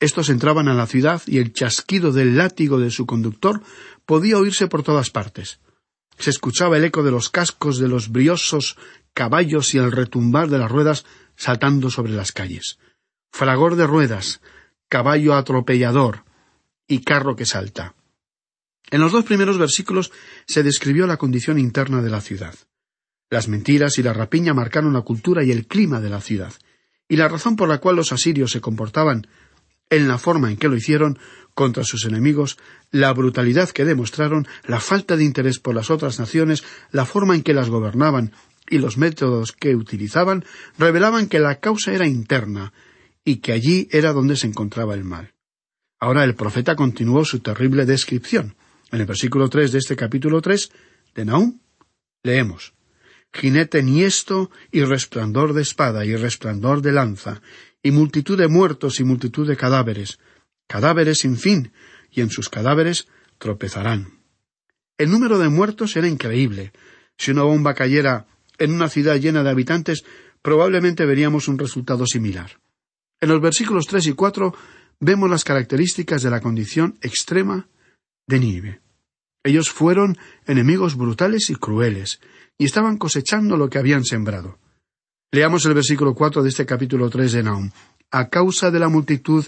Estos 0.00 0.28
entraban 0.28 0.66
a 0.66 0.74
la 0.74 0.86
ciudad 0.86 1.22
y 1.26 1.38
el 1.38 1.52
chasquido 1.52 2.10
del 2.10 2.36
látigo 2.36 2.80
de 2.80 2.90
su 2.90 3.06
conductor 3.06 3.62
podía 4.06 4.38
oírse 4.38 4.66
por 4.66 4.82
todas 4.82 5.10
partes. 5.10 5.60
Se 6.18 6.30
escuchaba 6.30 6.78
el 6.78 6.84
eco 6.84 7.04
de 7.04 7.12
los 7.12 7.30
cascos 7.30 7.78
de 7.78 7.86
los 7.86 8.10
briosos 8.10 8.76
caballos 9.12 9.72
y 9.74 9.78
el 9.78 9.92
retumbar 9.92 10.48
de 10.48 10.58
las 10.58 10.70
ruedas 10.70 11.04
saltando 11.36 11.90
sobre 11.90 12.12
las 12.12 12.32
calles. 12.32 12.78
Fragor 13.36 13.74
de 13.74 13.84
ruedas, 13.88 14.40
caballo 14.88 15.34
atropellador 15.34 16.22
y 16.86 17.00
carro 17.00 17.34
que 17.34 17.44
salta. 17.44 17.96
En 18.92 19.00
los 19.00 19.10
dos 19.10 19.24
primeros 19.24 19.58
versículos 19.58 20.12
se 20.46 20.62
describió 20.62 21.08
la 21.08 21.16
condición 21.16 21.58
interna 21.58 22.00
de 22.00 22.10
la 22.10 22.20
ciudad. 22.20 22.54
Las 23.30 23.48
mentiras 23.48 23.98
y 23.98 24.04
la 24.04 24.12
rapiña 24.12 24.54
marcaron 24.54 24.92
la 24.92 25.00
cultura 25.00 25.42
y 25.42 25.50
el 25.50 25.66
clima 25.66 26.00
de 26.00 26.10
la 26.10 26.20
ciudad, 26.20 26.52
y 27.08 27.16
la 27.16 27.26
razón 27.26 27.56
por 27.56 27.68
la 27.68 27.78
cual 27.78 27.96
los 27.96 28.12
asirios 28.12 28.52
se 28.52 28.60
comportaban 28.60 29.26
en 29.90 30.06
la 30.06 30.18
forma 30.18 30.52
en 30.52 30.56
que 30.56 30.68
lo 30.68 30.76
hicieron 30.76 31.18
contra 31.54 31.82
sus 31.82 32.04
enemigos, 32.04 32.56
la 32.92 33.12
brutalidad 33.12 33.70
que 33.70 33.84
demostraron, 33.84 34.46
la 34.68 34.78
falta 34.78 35.16
de 35.16 35.24
interés 35.24 35.58
por 35.58 35.74
las 35.74 35.90
otras 35.90 36.20
naciones, 36.20 36.62
la 36.92 37.04
forma 37.04 37.34
en 37.34 37.42
que 37.42 37.52
las 37.52 37.68
gobernaban 37.68 38.30
y 38.70 38.78
los 38.78 38.96
métodos 38.96 39.50
que 39.50 39.74
utilizaban, 39.74 40.44
revelaban 40.78 41.26
que 41.26 41.40
la 41.40 41.56
causa 41.56 41.92
era 41.92 42.06
interna 42.06 42.72
y 43.24 43.36
que 43.36 43.52
allí 43.52 43.88
era 43.90 44.12
donde 44.12 44.36
se 44.36 44.46
encontraba 44.46 44.94
el 44.94 45.04
mal. 45.04 45.34
Ahora 45.98 46.24
el 46.24 46.34
profeta 46.34 46.76
continuó 46.76 47.24
su 47.24 47.40
terrible 47.40 47.86
descripción. 47.86 48.56
En 48.92 49.00
el 49.00 49.06
versículo 49.06 49.48
tres 49.48 49.72
de 49.72 49.78
este 49.78 49.96
capítulo 49.96 50.40
tres 50.42 50.70
de 51.14 51.24
Naum 51.24 51.58
leemos 52.22 52.74
jinete 53.34 53.82
niesto 53.82 54.50
y 54.70 54.84
resplandor 54.84 55.52
de 55.52 55.62
espada 55.62 56.04
y 56.04 56.14
resplandor 56.16 56.80
de 56.80 56.92
lanza, 56.92 57.42
y 57.82 57.90
multitud 57.90 58.38
de 58.38 58.48
muertos 58.48 59.00
y 59.00 59.04
multitud 59.04 59.46
de 59.46 59.56
cadáveres, 59.56 60.18
cadáveres 60.68 61.18
sin 61.18 61.36
fin, 61.36 61.72
y 62.10 62.20
en 62.20 62.30
sus 62.30 62.48
cadáveres 62.48 63.08
tropezarán. 63.38 64.20
El 64.96 65.10
número 65.10 65.38
de 65.38 65.48
muertos 65.48 65.96
era 65.96 66.06
increíble. 66.06 66.72
Si 67.18 67.32
una 67.32 67.42
bomba 67.42 67.74
cayera 67.74 68.26
en 68.58 68.72
una 68.72 68.88
ciudad 68.88 69.16
llena 69.16 69.42
de 69.42 69.50
habitantes, 69.50 70.04
probablemente 70.40 71.04
veríamos 71.04 71.48
un 71.48 71.58
resultado 71.58 72.06
similar. 72.06 72.60
En 73.20 73.28
los 73.28 73.40
versículos 73.40 73.86
tres 73.86 74.06
y 74.06 74.12
cuatro 74.12 74.54
vemos 75.00 75.30
las 75.30 75.44
características 75.44 76.22
de 76.22 76.30
la 76.30 76.40
condición 76.40 76.98
extrema 77.00 77.68
de 78.26 78.38
Nínive. 78.38 78.80
Ellos 79.44 79.70
fueron 79.70 80.16
enemigos 80.46 80.96
brutales 80.96 81.50
y 81.50 81.54
crueles, 81.54 82.20
y 82.56 82.64
estaban 82.64 82.96
cosechando 82.96 83.56
lo 83.56 83.68
que 83.68 83.78
habían 83.78 84.04
sembrado. 84.04 84.58
Leamos 85.32 85.66
el 85.66 85.74
versículo 85.74 86.14
cuatro 86.14 86.42
de 86.42 86.48
este 86.48 86.64
capítulo 86.64 87.10
tres 87.10 87.32
de 87.32 87.42
Naum. 87.42 87.70
A 88.10 88.28
causa 88.28 88.70
de 88.70 88.78
la 88.78 88.88
multitud 88.88 89.44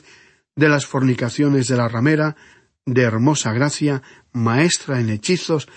de 0.57 0.68
las 0.68 0.87
fornicaciones 0.87 1.68
de 1.68 1.76
la 1.76 1.88
ramera, 1.88 2.37
de 2.85 3.02
hermosa 3.02 3.52
gracia, 3.52 4.02
maestra 4.33 5.00
en 5.00 5.11
hechizos, 5.11 5.68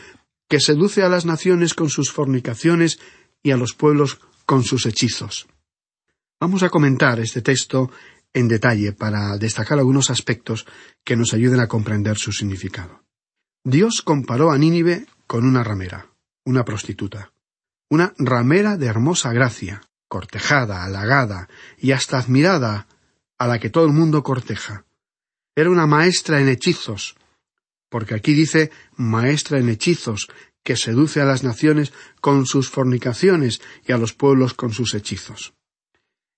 que 0.49 0.59
seduce 0.59 1.03
a 1.03 1.09
las 1.09 1.25
naciones 1.25 1.73
con 1.73 1.89
sus 1.89 2.11
fornicaciones 2.11 2.99
y 3.43 3.51
a 3.51 3.57
los 3.57 3.73
pueblos 3.73 4.19
con 4.45 4.63
sus 4.63 4.85
hechizos. 4.85 5.47
Vamos 6.39 6.63
a 6.63 6.69
comentar 6.69 7.19
este 7.19 7.41
texto 7.41 7.91
en 8.33 8.47
detalle 8.47 8.93
para 8.93 9.37
destacar 9.37 9.79
algunos 9.79 10.09
aspectos 10.09 10.65
que 11.03 11.15
nos 11.15 11.33
ayuden 11.33 11.59
a 11.59 11.67
comprender 11.67 12.17
su 12.17 12.31
significado. 12.31 13.03
Dios 13.63 14.01
comparó 14.01 14.51
a 14.51 14.57
Nínive 14.57 15.05
con 15.27 15.45
una 15.45 15.63
ramera 15.63 16.09
una 16.49 16.65
prostituta. 16.65 17.31
Una 17.89 18.13
ramera 18.17 18.75
de 18.75 18.87
hermosa 18.87 19.31
gracia, 19.31 19.83
cortejada, 20.07 20.83
halagada 20.83 21.47
y 21.77 21.91
hasta 21.91 22.17
admirada, 22.17 22.87
a 23.37 23.47
la 23.47 23.59
que 23.59 23.69
todo 23.69 23.85
el 23.85 23.93
mundo 23.93 24.23
corteja. 24.23 24.85
Era 25.55 25.69
una 25.69 25.85
maestra 25.85 26.41
en 26.41 26.49
hechizos, 26.49 27.15
porque 27.89 28.15
aquí 28.15 28.33
dice 28.33 28.71
maestra 28.95 29.59
en 29.59 29.69
hechizos, 29.69 30.27
que 30.63 30.75
seduce 30.75 31.21
a 31.21 31.25
las 31.25 31.43
naciones 31.43 31.93
con 32.19 32.45
sus 32.45 32.69
fornicaciones 32.69 33.61
y 33.87 33.91
a 33.91 33.97
los 33.97 34.13
pueblos 34.13 34.53
con 34.55 34.71
sus 34.71 34.93
hechizos. 34.93 35.53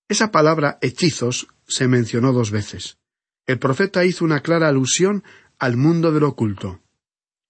Esa 0.08 0.30
palabra 0.30 0.78
hechizos 0.82 1.48
se 1.66 1.88
mencionó 1.88 2.32
dos 2.32 2.50
veces. 2.50 2.98
El 3.46 3.58
profeta 3.58 4.04
hizo 4.04 4.24
una 4.24 4.40
clara 4.40 4.68
alusión 4.68 5.24
al 5.58 5.76
mundo 5.76 6.12
del 6.12 6.24
oculto. 6.24 6.80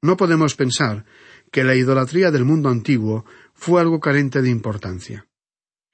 No 0.03 0.17
podemos 0.17 0.55
pensar 0.55 1.05
que 1.51 1.65
la 1.65 1.75
idolatría 1.75 2.31
del 2.31 2.45
mundo 2.45 2.69
antiguo 2.69 3.25
fue 3.55 3.81
algo 3.81 4.01
carente 4.01 4.43
de 4.43 4.51
importancia. 4.51 5.27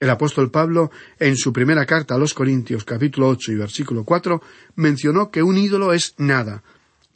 El 0.01 0.11
apóstol 0.11 0.51
Pablo, 0.51 0.93
en 1.19 1.37
su 1.37 1.53
primera 1.53 1.85
carta 1.85 2.15
a 2.15 2.19
los 2.19 2.33
Corintios 2.33 2.85
capítulo 2.85 3.29
ocho 3.29 3.51
y 3.51 3.57
versículo 3.57 4.05
cuatro, 4.05 4.41
mencionó 4.77 5.31
que 5.31 5.43
un 5.43 5.59
ídolo 5.59 5.93
es 5.93 6.15
nada, 6.19 6.63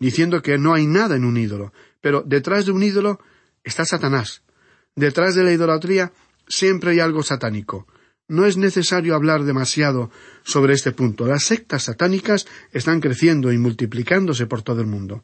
diciendo 0.00 0.42
que 0.42 0.58
no 0.58 0.74
hay 0.74 0.88
nada 0.88 1.14
en 1.14 1.24
un 1.24 1.36
ídolo, 1.36 1.72
pero 2.00 2.22
detrás 2.26 2.66
de 2.66 2.72
un 2.72 2.82
ídolo 2.82 3.20
está 3.62 3.84
Satanás. 3.84 4.42
Detrás 4.96 5.36
de 5.36 5.44
la 5.44 5.52
idolatría 5.52 6.12
siempre 6.48 6.90
hay 6.90 7.00
algo 7.00 7.22
satánico. 7.22 7.86
No 8.28 8.46
es 8.46 8.56
necesario 8.56 9.14
hablar 9.14 9.44
demasiado 9.44 10.10
sobre 10.42 10.74
este 10.74 10.92
punto. 10.92 11.26
Las 11.26 11.44
sectas 11.44 11.84
satánicas 11.84 12.46
están 12.72 13.00
creciendo 13.00 13.52
y 13.52 13.58
multiplicándose 13.58 14.46
por 14.46 14.62
todo 14.62 14.80
el 14.80 14.86
mundo 14.86 15.22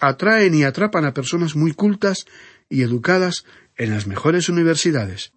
atraen 0.00 0.54
y 0.54 0.64
atrapan 0.64 1.04
a 1.04 1.14
personas 1.14 1.56
muy 1.56 1.72
cultas 1.72 2.26
y 2.68 2.82
educadas 2.82 3.44
en 3.76 3.90
las 3.90 4.06
mejores 4.06 4.48
universidades. 4.48 5.32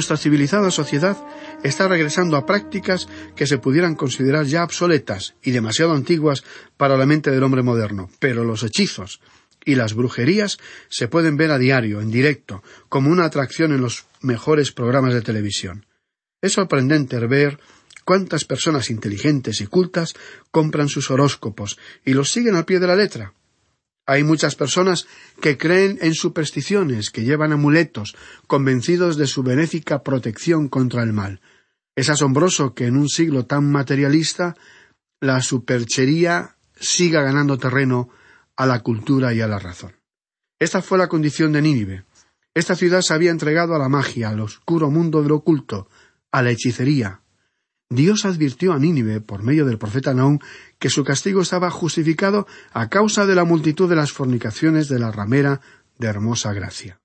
Nuestra 0.00 0.16
civilizada 0.16 0.70
sociedad 0.70 1.18
está 1.62 1.86
regresando 1.86 2.38
a 2.38 2.46
prácticas 2.46 3.06
que 3.36 3.46
se 3.46 3.58
pudieran 3.58 3.94
considerar 3.94 4.46
ya 4.46 4.64
obsoletas 4.64 5.34
y 5.42 5.50
demasiado 5.50 5.92
antiguas 5.92 6.42
para 6.78 6.96
la 6.96 7.04
mente 7.04 7.30
del 7.30 7.42
hombre 7.42 7.62
moderno, 7.62 8.08
pero 8.18 8.42
los 8.42 8.62
hechizos 8.62 9.20
y 9.62 9.74
las 9.74 9.92
brujerías 9.92 10.56
se 10.88 11.06
pueden 11.06 11.36
ver 11.36 11.50
a 11.50 11.58
diario, 11.58 12.00
en 12.00 12.10
directo, 12.10 12.62
como 12.88 13.10
una 13.10 13.26
atracción 13.26 13.72
en 13.72 13.82
los 13.82 14.06
mejores 14.22 14.72
programas 14.72 15.12
de 15.12 15.20
televisión. 15.20 15.84
Es 16.40 16.54
sorprendente 16.54 17.18
ver 17.26 17.60
cuántas 18.06 18.46
personas 18.46 18.88
inteligentes 18.88 19.60
y 19.60 19.66
cultas 19.66 20.14
compran 20.50 20.88
sus 20.88 21.10
horóscopos 21.10 21.78
y 22.06 22.14
los 22.14 22.32
siguen 22.32 22.56
al 22.56 22.64
pie 22.64 22.80
de 22.80 22.86
la 22.86 22.96
letra. 22.96 23.34
Hay 24.10 24.24
muchas 24.24 24.56
personas 24.56 25.06
que 25.40 25.56
creen 25.56 25.96
en 26.02 26.14
supersticiones, 26.14 27.10
que 27.10 27.22
llevan 27.22 27.52
amuletos, 27.52 28.16
convencidos 28.48 29.16
de 29.16 29.28
su 29.28 29.44
benéfica 29.44 30.02
protección 30.02 30.66
contra 30.66 31.04
el 31.04 31.12
mal. 31.12 31.40
Es 31.94 32.08
asombroso 32.08 32.74
que 32.74 32.86
en 32.86 32.96
un 32.96 33.08
siglo 33.08 33.46
tan 33.46 33.70
materialista 33.70 34.56
la 35.20 35.40
superchería 35.40 36.56
siga 36.74 37.22
ganando 37.22 37.56
terreno 37.56 38.08
a 38.56 38.66
la 38.66 38.80
cultura 38.80 39.32
y 39.32 39.42
a 39.42 39.46
la 39.46 39.60
razón. 39.60 39.92
Esta 40.58 40.82
fue 40.82 40.98
la 40.98 41.08
condición 41.08 41.52
de 41.52 41.62
Nínive. 41.62 42.04
Esta 42.52 42.74
ciudad 42.74 43.02
se 43.02 43.14
había 43.14 43.30
entregado 43.30 43.76
a 43.76 43.78
la 43.78 43.88
magia, 43.88 44.30
al 44.30 44.40
oscuro 44.40 44.90
mundo 44.90 45.22
del 45.22 45.30
oculto, 45.30 45.88
a 46.32 46.42
la 46.42 46.50
hechicería. 46.50 47.20
Dios 47.92 48.24
advirtió 48.24 48.72
a 48.72 48.78
Nínive, 48.78 49.20
por 49.20 49.42
medio 49.42 49.66
del 49.66 49.76
profeta 49.76 50.14
Naum, 50.14 50.38
que 50.78 50.90
su 50.90 51.02
castigo 51.02 51.42
estaba 51.42 51.72
justificado 51.72 52.46
a 52.72 52.88
causa 52.88 53.26
de 53.26 53.34
la 53.34 53.42
multitud 53.42 53.88
de 53.88 53.96
las 53.96 54.12
fornicaciones 54.12 54.88
de 54.88 55.00
la 55.00 55.10
ramera 55.10 55.60
de 55.98 56.06
hermosa 56.06 56.52
gracia. 56.52 57.00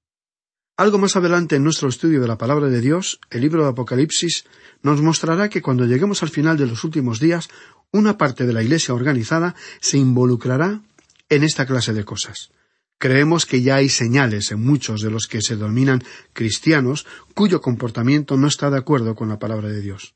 Algo 0.78 1.00
más 1.00 1.16
adelante 1.16 1.56
en 1.56 1.64
nuestro 1.64 1.90
estudio 1.90 2.22
de 2.22 2.28
la 2.28 2.38
palabra 2.38 2.68
de 2.68 2.82
Dios, 2.82 3.20
el 3.32 3.42
libro 3.42 3.64
de 3.64 3.70
Apocalipsis 3.70 4.46
nos 4.84 5.02
mostrará 5.02 5.50
que 5.50 5.64
cuando 5.64 5.86
lleguemos 5.86 6.22
al 6.22 6.30
final 6.30 6.56
de 6.56 6.68
los 6.68 6.84
últimos 6.84 7.20
días, 7.20 7.50
una 7.92 8.20
parte 8.20 8.46
de 8.46 8.54
la 8.54 8.62
Iglesia 8.62 8.94
organizada 8.94 9.56
se 9.82 9.98
involucrará 9.98 10.84
en 11.30 11.44
esta 11.44 11.66
clase 11.66 11.94
de 11.94 12.06
cosas. 12.06 12.52
Creemos 13.00 13.48
que 13.48 13.64
ya 13.64 13.78
hay 13.78 13.90
señales 13.90 14.52
en 14.52 14.64
muchos 14.64 15.02
de 15.02 15.10
los 15.10 15.26
que 15.26 15.42
se 15.42 15.56
denominan 15.56 16.04
cristianos 16.34 17.08
cuyo 17.34 17.60
comportamiento 17.60 18.38
no 18.38 18.48
está 18.48 18.70
de 18.70 18.78
acuerdo 18.78 19.16
con 19.16 19.30
la 19.30 19.40
palabra 19.40 19.70
de 19.70 19.82
Dios. 19.82 20.15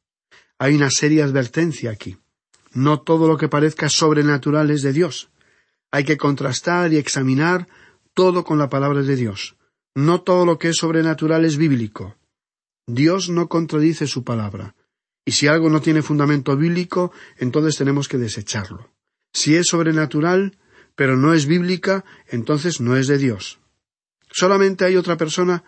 Hay 0.59 0.75
una 0.75 0.91
seria 0.91 1.23
advertencia 1.23 1.89
aquí. 1.89 2.17
No 2.73 3.01
todo 3.01 3.27
lo 3.27 3.37
que 3.37 3.47
parezca 3.47 3.89
sobrenatural 3.89 4.69
es 4.69 4.81
de 4.81 4.93
Dios. 4.93 5.29
Hay 5.91 6.03
que 6.03 6.17
contrastar 6.17 6.93
y 6.93 6.97
examinar 6.97 7.67
todo 8.13 8.43
con 8.43 8.59
la 8.59 8.69
palabra 8.69 9.01
de 9.01 9.15
Dios. 9.15 9.55
No 9.95 10.21
todo 10.21 10.45
lo 10.45 10.59
que 10.59 10.69
es 10.69 10.77
sobrenatural 10.77 11.45
es 11.45 11.57
bíblico. 11.57 12.17
Dios 12.85 13.29
no 13.29 13.47
contradice 13.47 14.05
su 14.05 14.23
palabra. 14.23 14.75
Y 15.25 15.31
si 15.31 15.47
algo 15.47 15.69
no 15.69 15.81
tiene 15.81 16.01
fundamento 16.01 16.55
bíblico, 16.57 17.11
entonces 17.37 17.77
tenemos 17.77 18.07
que 18.07 18.17
desecharlo. 18.17 18.91
Si 19.31 19.55
es 19.55 19.67
sobrenatural, 19.67 20.57
pero 20.95 21.15
no 21.15 21.33
es 21.33 21.45
bíblica, 21.45 22.03
entonces 22.27 22.81
no 22.81 22.97
es 22.97 23.07
de 23.07 23.17
Dios. 23.17 23.59
Solamente 24.31 24.85
hay 24.85 24.97
otra 24.97 25.17
persona 25.17 25.63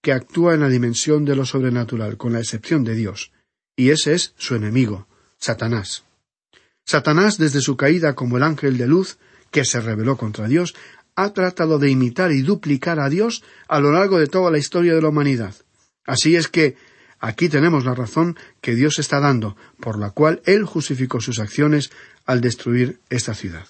que 0.00 0.12
actúa 0.12 0.54
en 0.54 0.60
la 0.60 0.68
dimensión 0.68 1.24
de 1.24 1.36
lo 1.36 1.44
sobrenatural, 1.44 2.16
con 2.16 2.32
la 2.32 2.40
excepción 2.40 2.82
de 2.82 2.94
Dios, 2.94 3.32
y 3.76 3.90
ese 3.90 4.14
es 4.14 4.34
su 4.36 4.54
enemigo, 4.54 5.06
Satanás. 5.38 6.04
Satanás, 6.84 7.38
desde 7.38 7.60
su 7.60 7.76
caída 7.76 8.14
como 8.14 8.36
el 8.36 8.42
ángel 8.42 8.76
de 8.76 8.86
luz, 8.86 9.18
que 9.50 9.64
se 9.64 9.80
rebeló 9.80 10.16
contra 10.16 10.48
Dios, 10.48 10.74
ha 11.14 11.32
tratado 11.32 11.78
de 11.78 11.90
imitar 11.90 12.32
y 12.32 12.42
duplicar 12.42 12.98
a 13.00 13.08
Dios 13.08 13.42
a 13.68 13.80
lo 13.80 13.92
largo 13.92 14.18
de 14.18 14.26
toda 14.26 14.50
la 14.50 14.58
historia 14.58 14.94
de 14.94 15.02
la 15.02 15.08
humanidad. 15.08 15.54
Así 16.06 16.36
es 16.36 16.48
que 16.48 16.76
aquí 17.20 17.48
tenemos 17.48 17.84
la 17.84 17.94
razón 17.94 18.36
que 18.60 18.74
Dios 18.74 18.98
está 18.98 19.20
dando, 19.20 19.56
por 19.78 19.98
la 19.98 20.10
cual 20.10 20.42
Él 20.46 20.64
justificó 20.64 21.20
sus 21.20 21.38
acciones 21.38 21.90
al 22.24 22.40
destruir 22.40 23.00
esta 23.10 23.34
ciudad. 23.34 23.66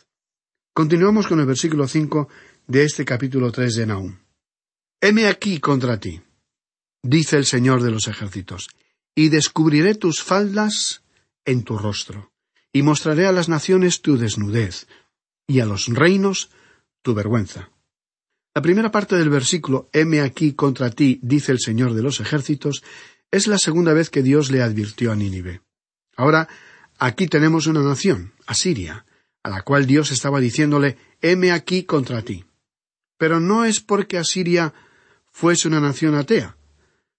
Continuamos 0.75 1.27
con 1.27 1.41
el 1.41 1.47
versículo 1.47 1.87
cinco 1.87 2.29
de 2.67 2.85
este 2.85 3.05
capítulo 3.05 3.53
tres 3.53 3.75
de 3.75 3.87
Nahum. 3.87 4.17
Heme 5.01 5.27
aquí 5.27 5.59
contra 5.59 5.99
ti, 5.99 6.23
dice 7.03 7.37
el 7.37 7.45
Señor 7.45 7.83
de 7.83 7.91
los 7.91 8.07
ejércitos, 8.07 8.69
y 9.15 9.29
descubriré 9.29 9.95
tus 9.95 10.23
faldas 10.23 11.03
en 11.45 11.65
tu 11.65 11.79
rostro, 11.79 12.33
y 12.73 12.83
mostraré 12.83 13.27
a 13.27 13.33
las 13.33 13.49
naciones 13.49 14.01
tu 14.01 14.17
desnudez, 14.17 14.87
y 15.47 15.61
a 15.61 15.67
los 15.67 15.89
reinos 15.89 16.51
tu 17.03 17.15
vergüenza. 17.15 17.71
La 18.55 18.63
primera 18.63 18.91
parte 18.91 19.17
del 19.17 19.31
versículo 19.31 19.89
Heme 19.93 20.21
aquí 20.21 20.53
contra 20.53 20.91
ti, 20.91 21.19
dice 21.23 21.53
el 21.53 21.59
Señor 21.59 21.95
de 21.95 22.03
los 22.03 22.21
ejércitos, 22.21 22.83
es 23.31 23.47
la 23.47 23.59
segunda 23.59 23.95
vez 23.95 24.11
que 24.11 24.23
Dios 24.23 24.51
le 24.51 24.63
advirtió 24.63 25.11
a 25.11 25.17
Nínive. 25.17 25.63
Ahora, 26.17 26.49
aquí 26.99 27.27
tenemos 27.27 27.67
una 27.67 27.83
nación, 27.83 28.35
Asiria, 28.47 29.07
a 29.43 29.49
la 29.49 29.63
cual 29.63 29.87
Dios 29.87 30.13
estaba 30.13 30.39
diciéndole 30.39 30.99
heme 31.21 31.51
aquí 31.51 31.85
contra 31.85 32.23
ti. 32.23 32.45
Pero 33.17 33.41
no 33.41 33.65
es 33.65 33.81
porque 33.81 34.19
Asiria 34.19 34.75
fuese 35.31 35.69
una 35.69 35.81
nación 35.81 36.15
atea, 36.15 36.57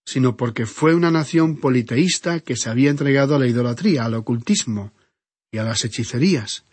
sino 0.06 0.36
porque 0.36 0.66
fue 0.66 0.96
una 0.96 1.12
nación 1.12 1.58
politeísta 1.58 2.40
que 2.40 2.56
se 2.56 2.70
había 2.70 2.90
entregado 2.90 3.36
a 3.36 3.40
la 3.40 3.48
idolatría, 3.48 4.06
al 4.06 4.16
ocultismo 4.16 4.94
y 5.52 5.58
a 5.58 5.64
las 5.64 5.86
hechicerías. 5.86 6.66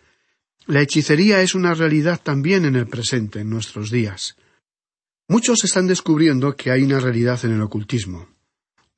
La 0.67 0.81
hechicería 0.81 1.41
es 1.41 1.55
una 1.55 1.73
realidad 1.73 2.21
también 2.21 2.65
en 2.65 2.75
el 2.75 2.87
presente, 2.87 3.39
en 3.39 3.49
nuestros 3.49 3.89
días. 3.89 4.35
Muchos 5.27 5.63
están 5.63 5.87
descubriendo 5.87 6.55
que 6.55 6.71
hay 6.71 6.83
una 6.83 6.99
realidad 6.99 7.43
en 7.45 7.53
el 7.53 7.61
ocultismo. 7.61 8.27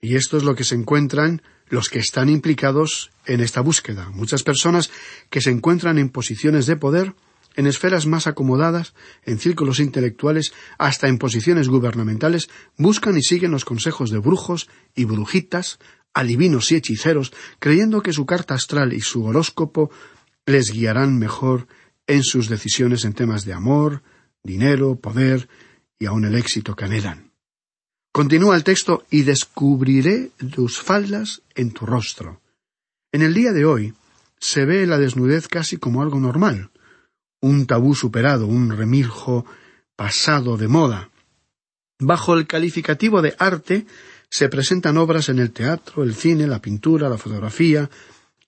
Y 0.02 0.16
esto 0.16 0.38
es 0.38 0.44
lo 0.44 0.56
que 0.56 0.64
se 0.64 0.76
encuentran 0.76 1.42
los 1.68 1.90
que 1.90 2.00
están 2.00 2.28
implicados 2.28 3.12
en 3.26 3.40
esta 3.40 3.62
búsqueda. 3.62 4.10
Muchas 4.10 4.44
personas 4.44 4.92
que 5.30 5.42
se 5.42 5.52
encuentran 5.52 5.98
en 5.98 6.10
posiciones 6.10 6.66
de 6.66 6.76
poder, 6.76 7.14
en 7.56 7.68
esferas 7.68 8.06
más 8.06 8.28
acomodadas, 8.28 8.94
en 9.24 9.40
círculos 9.40 9.80
intelectuales, 9.80 10.54
hasta 10.78 11.08
en 11.08 11.18
posiciones 11.18 11.70
gubernamentales, 11.70 12.50
buscan 12.78 13.18
y 13.18 13.24
siguen 13.24 13.52
los 13.52 13.66
consejos 13.66 14.10
de 14.10 14.20
brujos 14.20 14.70
y 14.96 15.06
brujitas, 15.06 15.80
adivinos 16.14 16.72
y 16.72 16.76
hechiceros, 16.76 17.34
creyendo 17.60 18.02
que 18.02 18.14
su 18.14 18.26
carta 18.26 18.54
astral 18.54 18.94
y 18.94 19.02
su 19.02 19.26
horóscopo 19.26 19.92
les 20.46 20.72
guiarán 20.72 21.18
mejor 21.18 21.68
en 22.08 22.24
sus 22.24 22.50
decisiones 22.50 23.06
en 23.06 23.14
temas 23.14 23.46
de 23.46 23.54
amor, 23.54 24.04
dinero, 24.44 24.96
poder 24.96 25.48
y 25.98 26.06
aun 26.06 26.26
el 26.26 26.36
éxito 26.36 26.76
que 26.76 26.86
anhelan. 26.86 27.32
Continúa 28.12 28.56
el 28.56 28.64
texto 28.64 29.06
y 29.10 29.24
descubriré 29.24 30.32
tus 30.54 30.80
faldas 30.80 31.42
en 31.56 31.72
tu 31.72 31.86
rostro. 31.86 32.42
En 33.12 33.22
el 33.22 33.34
día 33.34 33.54
de 33.54 33.66
hoy 33.66 33.94
se 34.40 34.66
ve 34.66 34.86
la 34.86 35.00
desnudez 35.00 35.48
casi 35.48 35.78
como 35.78 36.02
algo 36.02 36.20
normal, 36.20 36.70
un 37.44 37.68
tabú 37.68 37.94
superado, 37.94 38.48
un 38.48 38.72
remiljo 38.72 39.46
pasado 39.96 40.58
de 40.58 40.68
moda. 40.68 41.12
Bajo 42.00 42.34
el 42.34 42.48
calificativo 42.48 43.22
de 43.22 43.36
arte 43.38 43.86
se 44.30 44.50
presentan 44.50 44.98
obras 44.98 45.30
en 45.30 45.40
el 45.40 45.52
teatro, 45.52 46.04
el 46.04 46.16
cine, 46.16 46.48
la 46.48 46.62
pintura, 46.62 47.10
la 47.10 47.18
fotografía, 47.18 47.90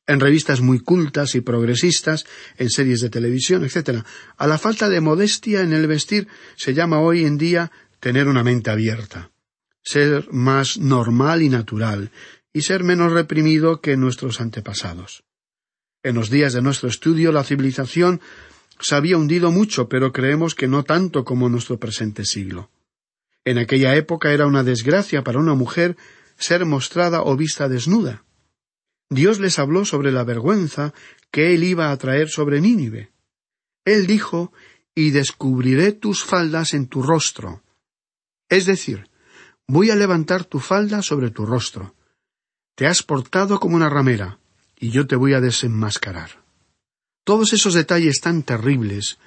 en 0.08 0.20
revistas 0.20 0.62
muy 0.62 0.80
cultas 0.80 1.36
y 1.36 1.42
progresistas, 1.42 2.26
en 2.58 2.70
series 2.70 3.02
de 3.02 3.10
televisión, 3.10 3.64
etc. 3.64 4.04
A 4.38 4.48
la 4.48 4.58
falta 4.58 4.90
de 4.90 5.02
modestia 5.02 5.62
en 5.62 5.74
el 5.74 5.88
vestir 5.88 6.28
se 6.56 6.74
llama 6.74 7.00
hoy 7.00 7.26
en 7.26 7.38
día 7.38 7.72
tener 8.00 8.28
una 8.28 8.44
mente 8.44 8.72
abierta 8.72 9.32
ser 9.86 10.28
más 10.32 10.78
normal 10.80 11.44
y 11.44 11.50
natural, 11.50 12.12
y 12.52 12.64
ser 12.64 12.84
menos 12.84 13.14
reprimido 13.14 13.82
que 13.82 13.96
nuestros 13.96 14.42
antepasados. 14.42 15.24
En 16.04 16.16
los 16.16 16.30
días 16.30 16.54
de 16.54 16.62
nuestro 16.62 16.90
estudio 16.90 17.32
la 17.32 17.44
civilización 17.44 18.20
se 18.80 18.96
había 18.96 19.18
hundido 19.18 19.52
mucho, 19.52 19.90
pero 19.90 20.12
creemos 20.12 20.56
que 20.56 20.68
no 20.68 20.84
tanto 20.84 21.24
como 21.24 21.50
nuestro 21.50 21.80
presente 21.80 22.26
siglo. 22.26 22.70
En 23.46 23.58
aquella 23.58 23.96
época 23.96 24.32
era 24.32 24.48
una 24.48 24.64
desgracia 24.64 25.24
para 25.24 25.40
una 25.40 25.54
mujer 25.54 25.96
ser 26.38 26.66
mostrada 26.66 27.22
o 27.22 27.36
vista 27.38 27.70
desnuda. 27.70 28.24
Dios 29.10 29.40
les 29.40 29.60
habló 29.60 29.86
sobre 29.86 30.12
la 30.12 30.24
vergüenza 30.24 30.94
que 31.32 31.54
él 31.54 31.64
iba 31.64 31.92
a 31.92 31.98
traer 31.98 32.30
sobre 32.30 32.60
Nínive. 32.60 33.12
Él 33.86 34.08
dijo, 34.08 34.52
y 34.96 35.12
descubriré 35.12 35.92
tus 35.92 36.24
faldas 36.24 36.74
en 36.74 36.88
tu 36.88 37.04
rostro. 37.04 37.62
Es 38.50 38.66
decir, 38.66 39.10
voy 39.68 39.92
a 39.92 39.96
levantar 39.96 40.46
tu 40.46 40.60
falda 40.60 41.02
sobre 41.02 41.30
tu 41.30 41.46
rostro. 41.46 41.94
Te 42.76 42.88
has 42.88 43.04
portado 43.04 43.60
como 43.60 43.76
una 43.76 43.90
ramera, 43.90 44.40
y 44.80 44.90
yo 44.90 45.08
te 45.08 45.16
voy 45.16 45.34
a 45.34 45.42
desenmascarar. 45.42 46.45
Todos 47.26 47.54
esos 47.54 47.74
detalles 47.74 48.22
tan 48.22 48.44
terribles, 48.44 49.18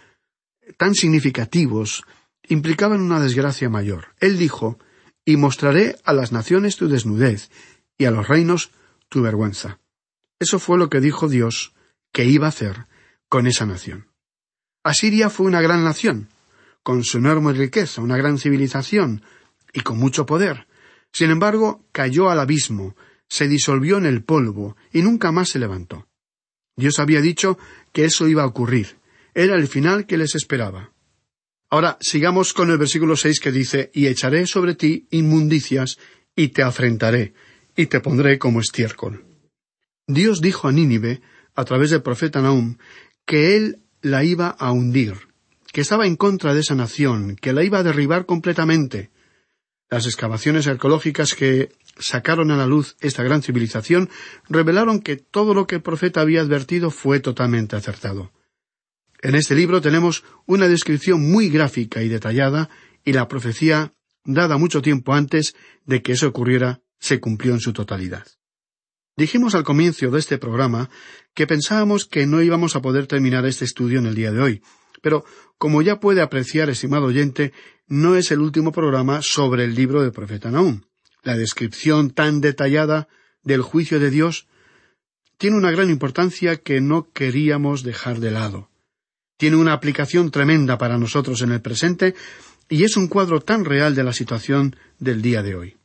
tan 0.76 0.94
significativos, 0.94 2.04
implicaban 2.48 3.02
una 3.02 3.20
desgracia 3.20 3.68
mayor. 3.68 4.14
Él 4.20 4.38
dijo, 4.38 4.78
y 5.24 5.37
mostraré 5.37 5.96
a 6.04 6.12
las 6.12 6.32
naciones 6.32 6.76
tu 6.76 6.88
desnudez, 6.88 7.50
y 7.98 8.04
a 8.04 8.12
los 8.12 8.28
reinos 8.28 8.70
tu 9.08 9.20
vergüenza. 9.20 9.80
Eso 10.38 10.61
fue 10.61 10.78
lo 10.78 10.88
que 10.88 11.00
dijo 11.00 11.28
Dios 11.28 11.74
que 12.12 12.24
iba 12.24 12.46
a 12.46 12.50
hacer 12.50 12.87
con 13.28 13.48
esa 13.48 13.66
nación. 13.66 14.06
Asiria 14.84 15.28
fue 15.28 15.46
una 15.46 15.61
gran 15.61 15.82
nación, 15.82 16.28
con 16.84 17.02
su 17.02 17.18
enorme 17.18 17.52
riqueza, 17.52 18.00
una 18.00 18.16
gran 18.16 18.38
civilización, 18.38 19.22
y 19.72 19.80
con 19.80 19.98
mucho 19.98 20.24
poder. 20.24 20.68
Sin 21.12 21.30
embargo, 21.30 21.84
cayó 21.92 22.30
al 22.30 22.38
abismo, 22.38 22.94
se 23.28 23.48
disolvió 23.48 23.98
en 23.98 24.06
el 24.06 24.22
polvo 24.22 24.76
y 24.92 25.02
nunca 25.02 25.32
más 25.32 25.48
se 25.48 25.58
levantó. 25.58 26.08
Dios 26.78 27.00
había 27.00 27.20
dicho 27.20 27.58
que 27.92 28.04
eso 28.04 28.28
iba 28.28 28.44
a 28.44 28.46
ocurrir. 28.46 28.98
Era 29.34 29.56
el 29.56 29.66
final 29.66 30.06
que 30.06 30.16
les 30.16 30.36
esperaba. 30.36 30.92
Ahora 31.68 31.98
sigamos 32.00 32.54
con 32.54 32.70
el 32.70 32.78
versículo 32.78 33.16
seis 33.16 33.40
que 33.40 33.50
dice 33.50 33.90
Y 33.92 34.06
echaré 34.06 34.46
sobre 34.46 34.76
ti 34.76 35.08
inmundicias, 35.10 35.98
y 36.36 36.48
te 36.48 36.62
afrentaré, 36.62 37.34
y 37.76 37.86
te 37.86 37.98
pondré 37.98 38.38
como 38.38 38.60
estiércol. 38.60 39.24
Dios 40.06 40.40
dijo 40.40 40.68
a 40.68 40.72
Nínive, 40.72 41.20
a 41.56 41.64
través 41.64 41.90
del 41.90 42.02
profeta 42.02 42.40
Nahum, 42.40 42.78
que 43.26 43.56
él 43.56 43.80
la 44.00 44.22
iba 44.22 44.46
a 44.48 44.70
hundir, 44.70 45.14
que 45.72 45.80
estaba 45.80 46.06
en 46.06 46.14
contra 46.14 46.54
de 46.54 46.60
esa 46.60 46.76
nación, 46.76 47.34
que 47.34 47.52
la 47.52 47.64
iba 47.64 47.78
a 47.78 47.82
derribar 47.82 48.24
completamente, 48.24 49.10
las 49.90 50.06
excavaciones 50.06 50.68
arqueológicas 50.68 51.34
que 51.34 51.72
sacaron 51.98 52.50
a 52.50 52.56
la 52.56 52.66
luz 52.66 52.96
esta 53.00 53.22
gran 53.22 53.42
civilización 53.42 54.08
revelaron 54.48 55.00
que 55.00 55.16
todo 55.16 55.54
lo 55.54 55.66
que 55.66 55.76
el 55.76 55.82
profeta 55.82 56.20
había 56.20 56.40
advertido 56.40 56.90
fue 56.90 57.20
totalmente 57.20 57.76
acertado. 57.76 58.32
En 59.20 59.34
este 59.34 59.54
libro 59.54 59.80
tenemos 59.80 60.24
una 60.46 60.68
descripción 60.68 61.30
muy 61.30 61.48
gráfica 61.48 62.02
y 62.02 62.08
detallada 62.08 62.70
y 63.04 63.12
la 63.12 63.26
profecía, 63.26 63.94
dada 64.24 64.58
mucho 64.58 64.82
tiempo 64.82 65.14
antes 65.14 65.54
de 65.84 66.02
que 66.02 66.12
eso 66.12 66.28
ocurriera, 66.28 66.80
se 67.00 67.20
cumplió 67.20 67.52
en 67.54 67.61
su 67.61 67.72
totalidad. 67.72 68.26
Dijimos 69.16 69.56
al 69.56 69.64
comienzo 69.64 70.11
de 70.11 70.18
este 70.18 70.38
programa 70.38 70.90
que 71.34 71.46
pensábamos 71.46 72.04
que 72.04 72.26
no 72.26 72.42
íbamos 72.42 72.76
a 72.76 72.82
poder 72.82 73.08
terminar 73.08 73.44
este 73.46 73.64
estudio 73.64 73.98
en 73.98 74.06
el 74.06 74.14
día 74.14 74.30
de 74.30 74.40
hoy, 74.40 74.62
pero 75.02 75.24
como 75.58 75.82
ya 75.82 75.98
puede 75.98 76.22
apreciar, 76.22 76.70
estimado 76.70 77.06
oyente, 77.06 77.52
no 77.88 78.14
es 78.14 78.30
el 78.30 78.38
último 78.38 78.70
programa 78.70 79.22
sobre 79.22 79.64
el 79.64 79.74
libro 79.74 80.02
del 80.02 80.12
profeta 80.12 80.50
Nahum. 80.50 80.82
La 81.22 81.37
descripción 81.37 82.11
tan 82.11 82.40
detallada 82.40 83.09
del 83.42 83.62
juicio 83.62 84.00
de 84.00 84.11
Dios 84.11 84.46
tiene 85.37 85.57
una 85.57 85.70
gran 85.70 85.90
importancia 85.90 86.57
que 86.57 86.81
no 86.81 87.11
queríamos 87.12 87.83
dejar 87.83 88.20
de 88.20 88.31
lado. 88.31 88.70
Tiene 89.37 89.57
una 89.57 89.72
aplicación 89.72 90.31
tremenda 90.31 90.78
para 90.78 90.98
nosotros 90.98 91.42
en 91.42 91.52
el 91.52 91.61
presente 91.61 92.14
y 92.68 92.85
es 92.85 92.96
un 92.96 93.09
cuadro 93.09 93.40
tan 93.40 93.64
real 93.64 93.94
de 93.94 94.04
la 94.04 94.12
situación 94.12 94.76
del 94.98 95.22
día 95.22 95.42
de 95.42 95.54
hoy. 95.54 95.76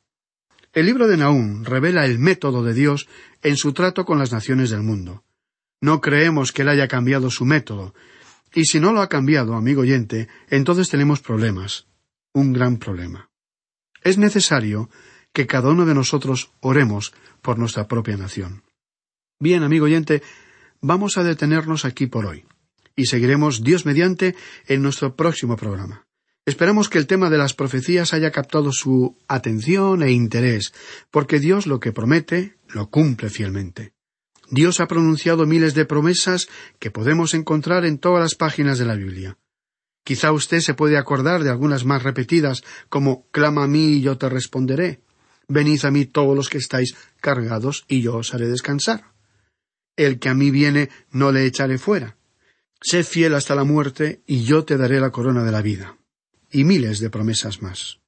El 0.73 0.87
libro 0.87 1.07
de 1.07 1.17
Nahum 1.17 1.63
revela 1.63 2.05
el 2.05 2.17
método 2.17 2.63
de 2.63 2.73
Dios 2.73 3.07
en 3.43 3.57
su 3.57 3.73
trato 3.73 4.05
con 4.05 4.17
las 4.17 4.31
naciones 4.31 4.71
del 4.71 4.81
mundo. 4.81 5.23
No 5.81 6.01
creemos 6.01 6.51
que 6.51 6.63
él 6.63 6.69
haya 6.69 6.87
cambiado 6.87 7.29
su 7.29 7.45
método, 7.45 7.93
y 8.55 8.65
si 8.65 8.79
no 8.79 8.91
lo 8.91 9.01
ha 9.01 9.09
cambiado, 9.09 9.53
amigo 9.53 9.81
oyente, 9.81 10.27
entonces 10.49 10.89
tenemos 10.89 11.19
problemas, 11.21 11.87
un 12.33 12.53
gran 12.53 12.77
problema. 12.77 13.29
Es 14.03 14.17
necesario 14.17 14.89
que 15.33 15.47
cada 15.47 15.69
uno 15.69 15.85
de 15.85 15.93
nosotros 15.93 16.51
oremos 16.61 17.13
por 17.41 17.57
nuestra 17.57 17.87
propia 17.87 18.17
nación. 18.17 18.63
Bien, 19.39 19.63
amigo 19.63 19.85
oyente, 19.85 20.23
vamos 20.79 21.17
a 21.17 21.23
detenernos 21.23 21.85
aquí 21.85 22.07
por 22.07 22.25
hoy 22.25 22.45
y 22.95 23.07
seguiremos 23.07 23.63
Dios 23.63 23.85
mediante 23.85 24.35
en 24.67 24.81
nuestro 24.81 25.15
próximo 25.15 25.57
programa. 25.57 26.05
Esperamos 26.45 26.89
que 26.89 26.97
el 26.97 27.07
tema 27.07 27.29
de 27.29 27.37
las 27.37 27.53
profecías 27.53 28.13
haya 28.13 28.31
captado 28.31 28.71
su 28.73 29.17
atención 29.27 30.03
e 30.03 30.11
interés, 30.11 30.73
porque 31.09 31.39
Dios 31.39 31.67
lo 31.67 31.79
que 31.79 31.93
promete 31.93 32.57
lo 32.67 32.89
cumple 32.89 33.29
fielmente. 33.29 33.93
Dios 34.49 34.81
ha 34.81 34.87
pronunciado 34.87 35.45
miles 35.45 35.73
de 35.73 35.85
promesas 35.85 36.49
que 36.79 36.91
podemos 36.91 37.33
encontrar 37.33 37.85
en 37.85 37.97
todas 37.97 38.21
las 38.21 38.35
páginas 38.35 38.77
de 38.77 38.85
la 38.85 38.95
Biblia. 38.95 39.37
Quizá 40.03 40.33
usted 40.33 40.59
se 40.59 40.73
puede 40.73 40.97
acordar 40.97 41.43
de 41.43 41.49
algunas 41.49 41.85
más 41.85 42.03
repetidas, 42.03 42.61
como 42.89 43.25
Clama 43.31 43.63
a 43.63 43.67
mí 43.67 43.93
y 43.93 44.01
yo 44.01 44.17
te 44.17 44.27
responderé. 44.27 44.99
Venid 45.47 45.85
a 45.85 45.91
mí 45.91 46.05
todos 46.05 46.35
los 46.35 46.49
que 46.49 46.57
estáis 46.57 46.95
cargados 47.19 47.85
y 47.87 48.01
yo 48.01 48.17
os 48.17 48.33
haré 48.33 48.47
descansar. 48.47 49.13
El 49.95 50.19
que 50.19 50.29
a 50.29 50.33
mí 50.33 50.51
viene 50.51 50.89
no 51.11 51.31
le 51.31 51.45
echaré 51.45 51.77
fuera. 51.77 52.17
Sé 52.81 53.03
fiel 53.03 53.35
hasta 53.35 53.55
la 53.55 53.63
muerte 53.63 54.21
y 54.25 54.43
yo 54.43 54.65
te 54.65 54.77
daré 54.77 54.99
la 54.99 55.11
corona 55.11 55.43
de 55.43 55.51
la 55.51 55.61
vida. 55.61 55.97
Y 56.51 56.63
miles 56.63 56.99
de 56.99 57.09
promesas 57.09 57.61
más. 57.61 57.99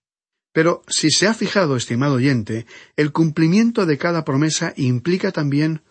Pero 0.51 0.83
si 0.87 1.11
se 1.11 1.27
ha 1.27 1.33
fijado, 1.33 1.75
estimado 1.75 2.15
oyente, 2.15 2.65
el 2.95 3.11
cumplimiento 3.11 3.85
de 3.85 3.97
cada 3.97 4.23
promesa 4.23 4.73
implica 4.77 5.31
también 5.31 5.81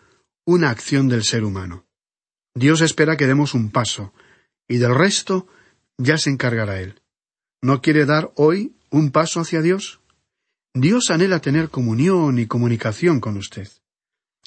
una 0.43 0.69
acción 0.69 1.07
del 1.07 1.23
ser 1.23 1.43
humano. 1.43 1.85
Dios 2.55 2.81
espera 2.81 3.17
que 3.17 3.27
demos 3.27 3.53
un 3.53 3.69
paso, 3.69 4.13
y 4.67 4.77
del 4.77 4.95
resto 4.95 5.47
ya 5.97 6.17
se 6.17 6.29
encargará 6.29 6.79
Él. 6.79 7.01
¿No 7.61 7.81
quiere 7.81 8.05
dar 8.05 8.31
hoy 8.35 8.75
un 8.89 9.11
paso 9.11 9.39
hacia 9.39 9.61
Dios? 9.61 9.99
Dios 10.75 11.09
anhela 11.09 11.39
tener 11.39 11.69
comunión 11.69 12.37
y 12.37 12.47
comunicación 12.47 13.21
con 13.21 13.37
usted. 13.37 13.69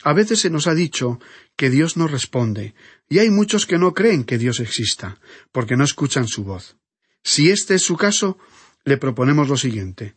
A 0.04 0.12
veces 0.12 0.40
se 0.40 0.50
nos 0.50 0.66
ha 0.66 0.74
dicho 0.74 1.18
que 1.56 1.70
Dios 1.70 1.96
no 1.96 2.06
responde, 2.06 2.74
y 3.08 3.18
hay 3.18 3.30
muchos 3.30 3.64
que 3.64 3.78
no 3.78 3.94
creen 3.94 4.24
que 4.24 4.36
Dios 4.36 4.60
exista, 4.60 5.18
porque 5.52 5.74
no 5.74 5.84
escuchan 5.84 6.28
su 6.28 6.44
voz. 6.44 6.76
Si 7.24 7.50
este 7.50 7.76
es 7.76 7.82
su 7.82 7.96
caso, 7.96 8.36
le 8.84 8.98
proponemos 8.98 9.48
lo 9.48 9.56
siguiente. 9.56 10.16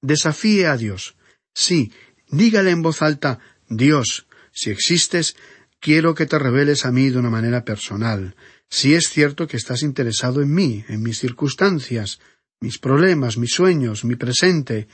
Desafíe 0.00 0.68
a 0.68 0.76
Dios. 0.76 1.16
Sí, 1.52 1.92
dígale 2.28 2.70
en 2.70 2.82
voz 2.82 3.02
alta 3.02 3.40
Dios, 3.68 4.28
si 4.52 4.70
existes, 4.70 5.34
quiero 5.80 6.14
que 6.14 6.26
te 6.26 6.38
reveles 6.38 6.86
a 6.86 6.92
mí 6.92 7.10
de 7.10 7.18
una 7.18 7.30
manera 7.30 7.64
personal. 7.64 8.36
Si 8.70 8.94
es 8.94 9.08
cierto 9.08 9.48
que 9.48 9.56
estás 9.56 9.82
interesado 9.82 10.40
en 10.40 10.54
mí, 10.54 10.84
en 10.88 11.02
mis 11.02 11.18
circunstancias, 11.18 12.20
mis 12.60 12.78
problemas, 12.78 13.38
mis 13.38 13.50
sueños, 13.50 14.04
mi 14.04 14.14
presente 14.14 14.86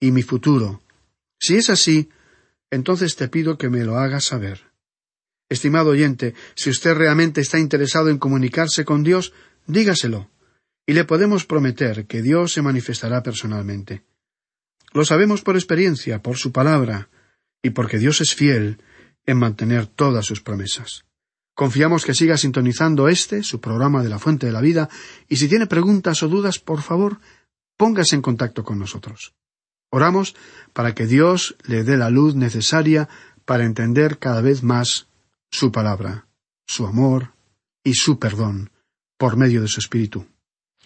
y 0.00 0.10
mi 0.10 0.22
futuro. 0.22 0.82
Si 1.38 1.56
es 1.56 1.70
así, 1.70 2.08
entonces 2.70 3.16
te 3.16 3.28
pido 3.28 3.58
que 3.58 3.68
me 3.68 3.84
lo 3.84 3.98
hagas 3.98 4.24
saber. 4.24 4.72
Estimado 5.48 5.90
oyente, 5.90 6.34
si 6.54 6.70
usted 6.70 6.94
realmente 6.94 7.40
está 7.40 7.58
interesado 7.58 8.08
en 8.08 8.18
comunicarse 8.18 8.84
con 8.84 9.02
Dios, 9.02 9.32
dígaselo, 9.66 10.30
y 10.86 10.94
le 10.94 11.04
podemos 11.04 11.44
prometer 11.44 12.06
que 12.06 12.22
Dios 12.22 12.52
se 12.52 12.62
manifestará 12.62 13.22
personalmente. 13.22 14.02
Lo 14.92 15.04
sabemos 15.04 15.42
por 15.42 15.56
experiencia, 15.56 16.22
por 16.22 16.36
su 16.36 16.52
palabra, 16.52 17.10
y 17.62 17.70
porque 17.70 17.98
Dios 17.98 18.20
es 18.20 18.34
fiel 18.34 18.82
en 19.26 19.38
mantener 19.38 19.86
todas 19.86 20.26
sus 20.26 20.40
promesas. 20.40 21.04
Confiamos 21.54 22.04
que 22.04 22.14
siga 22.14 22.36
sintonizando 22.36 23.08
este, 23.08 23.42
su 23.42 23.60
programa 23.60 24.02
de 24.02 24.08
la 24.08 24.18
Fuente 24.18 24.46
de 24.46 24.52
la 24.52 24.60
Vida, 24.60 24.88
y 25.28 25.36
si 25.36 25.48
tiene 25.48 25.66
preguntas 25.66 26.22
o 26.22 26.28
dudas, 26.28 26.58
por 26.58 26.80
favor, 26.80 27.20
póngase 27.76 28.16
en 28.16 28.22
contacto 28.22 28.64
con 28.64 28.78
nosotros. 28.78 29.34
Oramos 29.90 30.34
para 30.72 30.94
que 30.94 31.06
Dios 31.06 31.56
le 31.64 31.82
dé 31.82 31.96
la 31.96 32.10
luz 32.10 32.34
necesaria 32.34 33.08
para 33.44 33.64
entender 33.64 34.18
cada 34.18 34.40
vez 34.40 34.62
más 34.62 35.08
su 35.50 35.72
palabra, 35.72 36.26
su 36.66 36.86
amor 36.86 37.32
y 37.82 37.94
su 37.94 38.18
perdón 38.18 38.70
por 39.18 39.36
medio 39.36 39.60
de 39.60 39.68
su 39.68 39.80
Espíritu. 39.80 40.24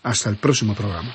Hasta 0.03 0.31
el 0.31 0.37
próximo 0.37 0.75
programa. 0.75 1.15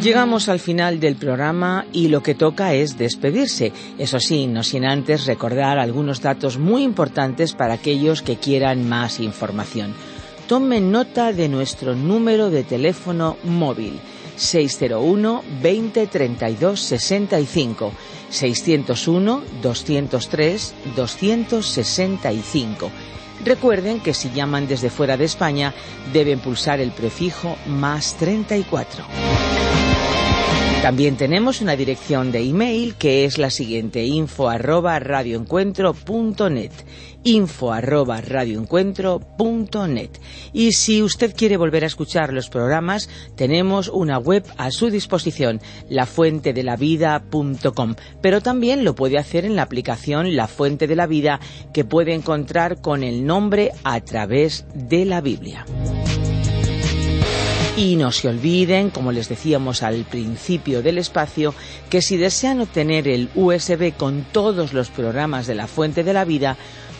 Llegamos 0.00 0.48
al 0.48 0.60
final 0.60 1.00
del 1.00 1.16
programa 1.16 1.86
y 1.92 2.08
lo 2.08 2.22
que 2.22 2.34
toca 2.34 2.74
es 2.74 2.98
despedirse. 2.98 3.72
Eso 3.98 4.20
sí, 4.20 4.46
no 4.46 4.62
sin 4.62 4.84
antes 4.84 5.26
recordar 5.26 5.78
algunos 5.78 6.20
datos 6.20 6.58
muy 6.58 6.82
importantes 6.82 7.54
para 7.54 7.74
aquellos 7.74 8.22
que 8.22 8.36
quieran 8.36 8.88
más 8.88 9.18
información 9.18 9.94
tomen 10.46 10.92
nota 10.92 11.32
de 11.32 11.48
nuestro 11.48 11.94
número 11.94 12.50
de 12.50 12.62
teléfono 12.62 13.36
móvil 13.44 14.00
601 14.36 15.42
20 15.62 16.06
32 16.06 16.80
65 16.80 17.92
601 18.30 19.42
203 19.62 20.74
265. 20.94 22.90
Recuerden 23.44 24.00
que 24.00 24.14
si 24.14 24.30
llaman 24.30 24.66
desde 24.66 24.90
fuera 24.90 25.16
de 25.16 25.24
España 25.24 25.74
deben 26.12 26.38
pulsar 26.40 26.80
el 26.80 26.90
prefijo 26.92 27.56
más 27.66 28.14
34. 28.16 29.04
También 30.82 31.16
tenemos 31.16 31.60
una 31.60 31.74
dirección 31.74 32.30
de 32.30 32.40
email 32.40 32.94
que 32.94 33.24
es 33.24 33.38
la 33.38 33.50
siguiente 33.50 34.04
info 34.04 34.48
arroba 34.48 35.00
radioencuentro.net 35.00 36.70
info 37.26 37.72
arroba 37.72 38.22
y 40.52 40.72
si 40.72 41.02
usted 41.02 41.34
quiere 41.36 41.56
volver 41.56 41.82
a 41.82 41.88
escuchar 41.88 42.32
los 42.32 42.48
programas 42.48 43.10
tenemos 43.34 43.88
una 43.88 44.18
web 44.18 44.44
a 44.56 44.70
su 44.70 44.90
disposición 44.90 45.60
lafuentedelavida.com 45.88 47.96
pero 48.22 48.40
también 48.40 48.84
lo 48.84 48.94
puede 48.94 49.18
hacer 49.18 49.44
en 49.44 49.56
la 49.56 49.62
aplicación 49.62 50.36
La 50.36 50.46
Fuente 50.46 50.86
de 50.86 50.94
la 50.94 51.08
Vida 51.08 51.40
que 51.74 51.84
puede 51.84 52.14
encontrar 52.14 52.80
con 52.80 53.02
el 53.02 53.26
nombre 53.26 53.72
a 53.82 54.00
través 54.00 54.64
de 54.74 55.04
la 55.04 55.20
Biblia. 55.20 55.66
Y 57.76 57.96
no 57.96 58.10
se 58.10 58.28
olviden, 58.28 58.88
como 58.88 59.12
les 59.12 59.28
decíamos 59.28 59.82
al 59.82 60.04
principio 60.04 60.80
del 60.80 60.96
espacio, 60.96 61.54
que 61.90 62.00
si 62.00 62.16
desean 62.16 62.62
obtener 62.62 63.06
el 63.06 63.28
USB 63.34 63.92
con 63.94 64.24
todos 64.32 64.72
los 64.72 64.88
programas 64.88 65.46
de 65.46 65.56
la 65.56 65.66
Fuente 65.66 66.02
de 66.02 66.14
la 66.14 66.24
Vida, 66.24 66.56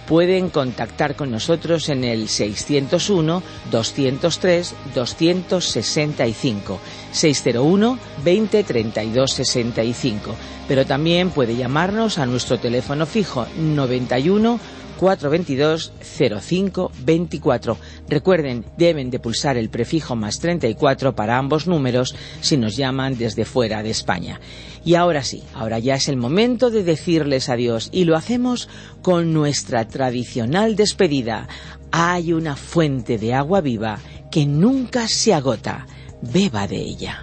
pueden 0.06 0.50
contactar 0.50 1.16
con 1.16 1.30
nosotros 1.30 1.88
en 1.88 2.04
el 2.04 2.28
601 2.28 3.42
203 3.70 4.74
265 4.94 6.80
601 7.10 7.98
20 8.22 8.64
32 8.64 9.32
65 9.32 10.34
pero 10.68 10.86
también 10.86 11.30
puede 11.30 11.56
llamarnos 11.56 12.18
a 12.18 12.26
nuestro 12.26 12.58
teléfono 12.58 13.06
fijo 13.06 13.46
91 13.58 14.60
422 14.98 15.92
05 16.40 16.92
24. 17.04 17.76
Recuerden, 18.08 18.64
deben 18.76 19.10
de 19.10 19.18
pulsar 19.18 19.56
el 19.56 19.70
prefijo 19.70 20.16
más 20.16 20.38
34 20.38 21.14
para 21.14 21.38
ambos 21.38 21.66
números 21.66 22.14
si 22.40 22.56
nos 22.56 22.76
llaman 22.76 23.16
desde 23.16 23.44
fuera 23.44 23.82
de 23.82 23.90
España. 23.90 24.40
Y 24.84 24.94
ahora 24.94 25.22
sí, 25.22 25.42
ahora 25.52 25.78
ya 25.78 25.96
es 25.96 26.08
el 26.08 26.16
momento 26.16 26.70
de 26.70 26.84
decirles 26.84 27.48
adiós 27.48 27.88
y 27.92 28.04
lo 28.04 28.16
hacemos 28.16 28.68
con 29.02 29.32
nuestra 29.32 29.88
tradicional 29.88 30.76
despedida. 30.76 31.48
Hay 31.90 32.32
una 32.32 32.56
fuente 32.56 33.18
de 33.18 33.34
agua 33.34 33.60
viva 33.60 33.98
que 34.30 34.46
nunca 34.46 35.08
se 35.08 35.34
agota. 35.34 35.86
Beba 36.22 36.66
de 36.66 36.76
ella. 36.76 37.22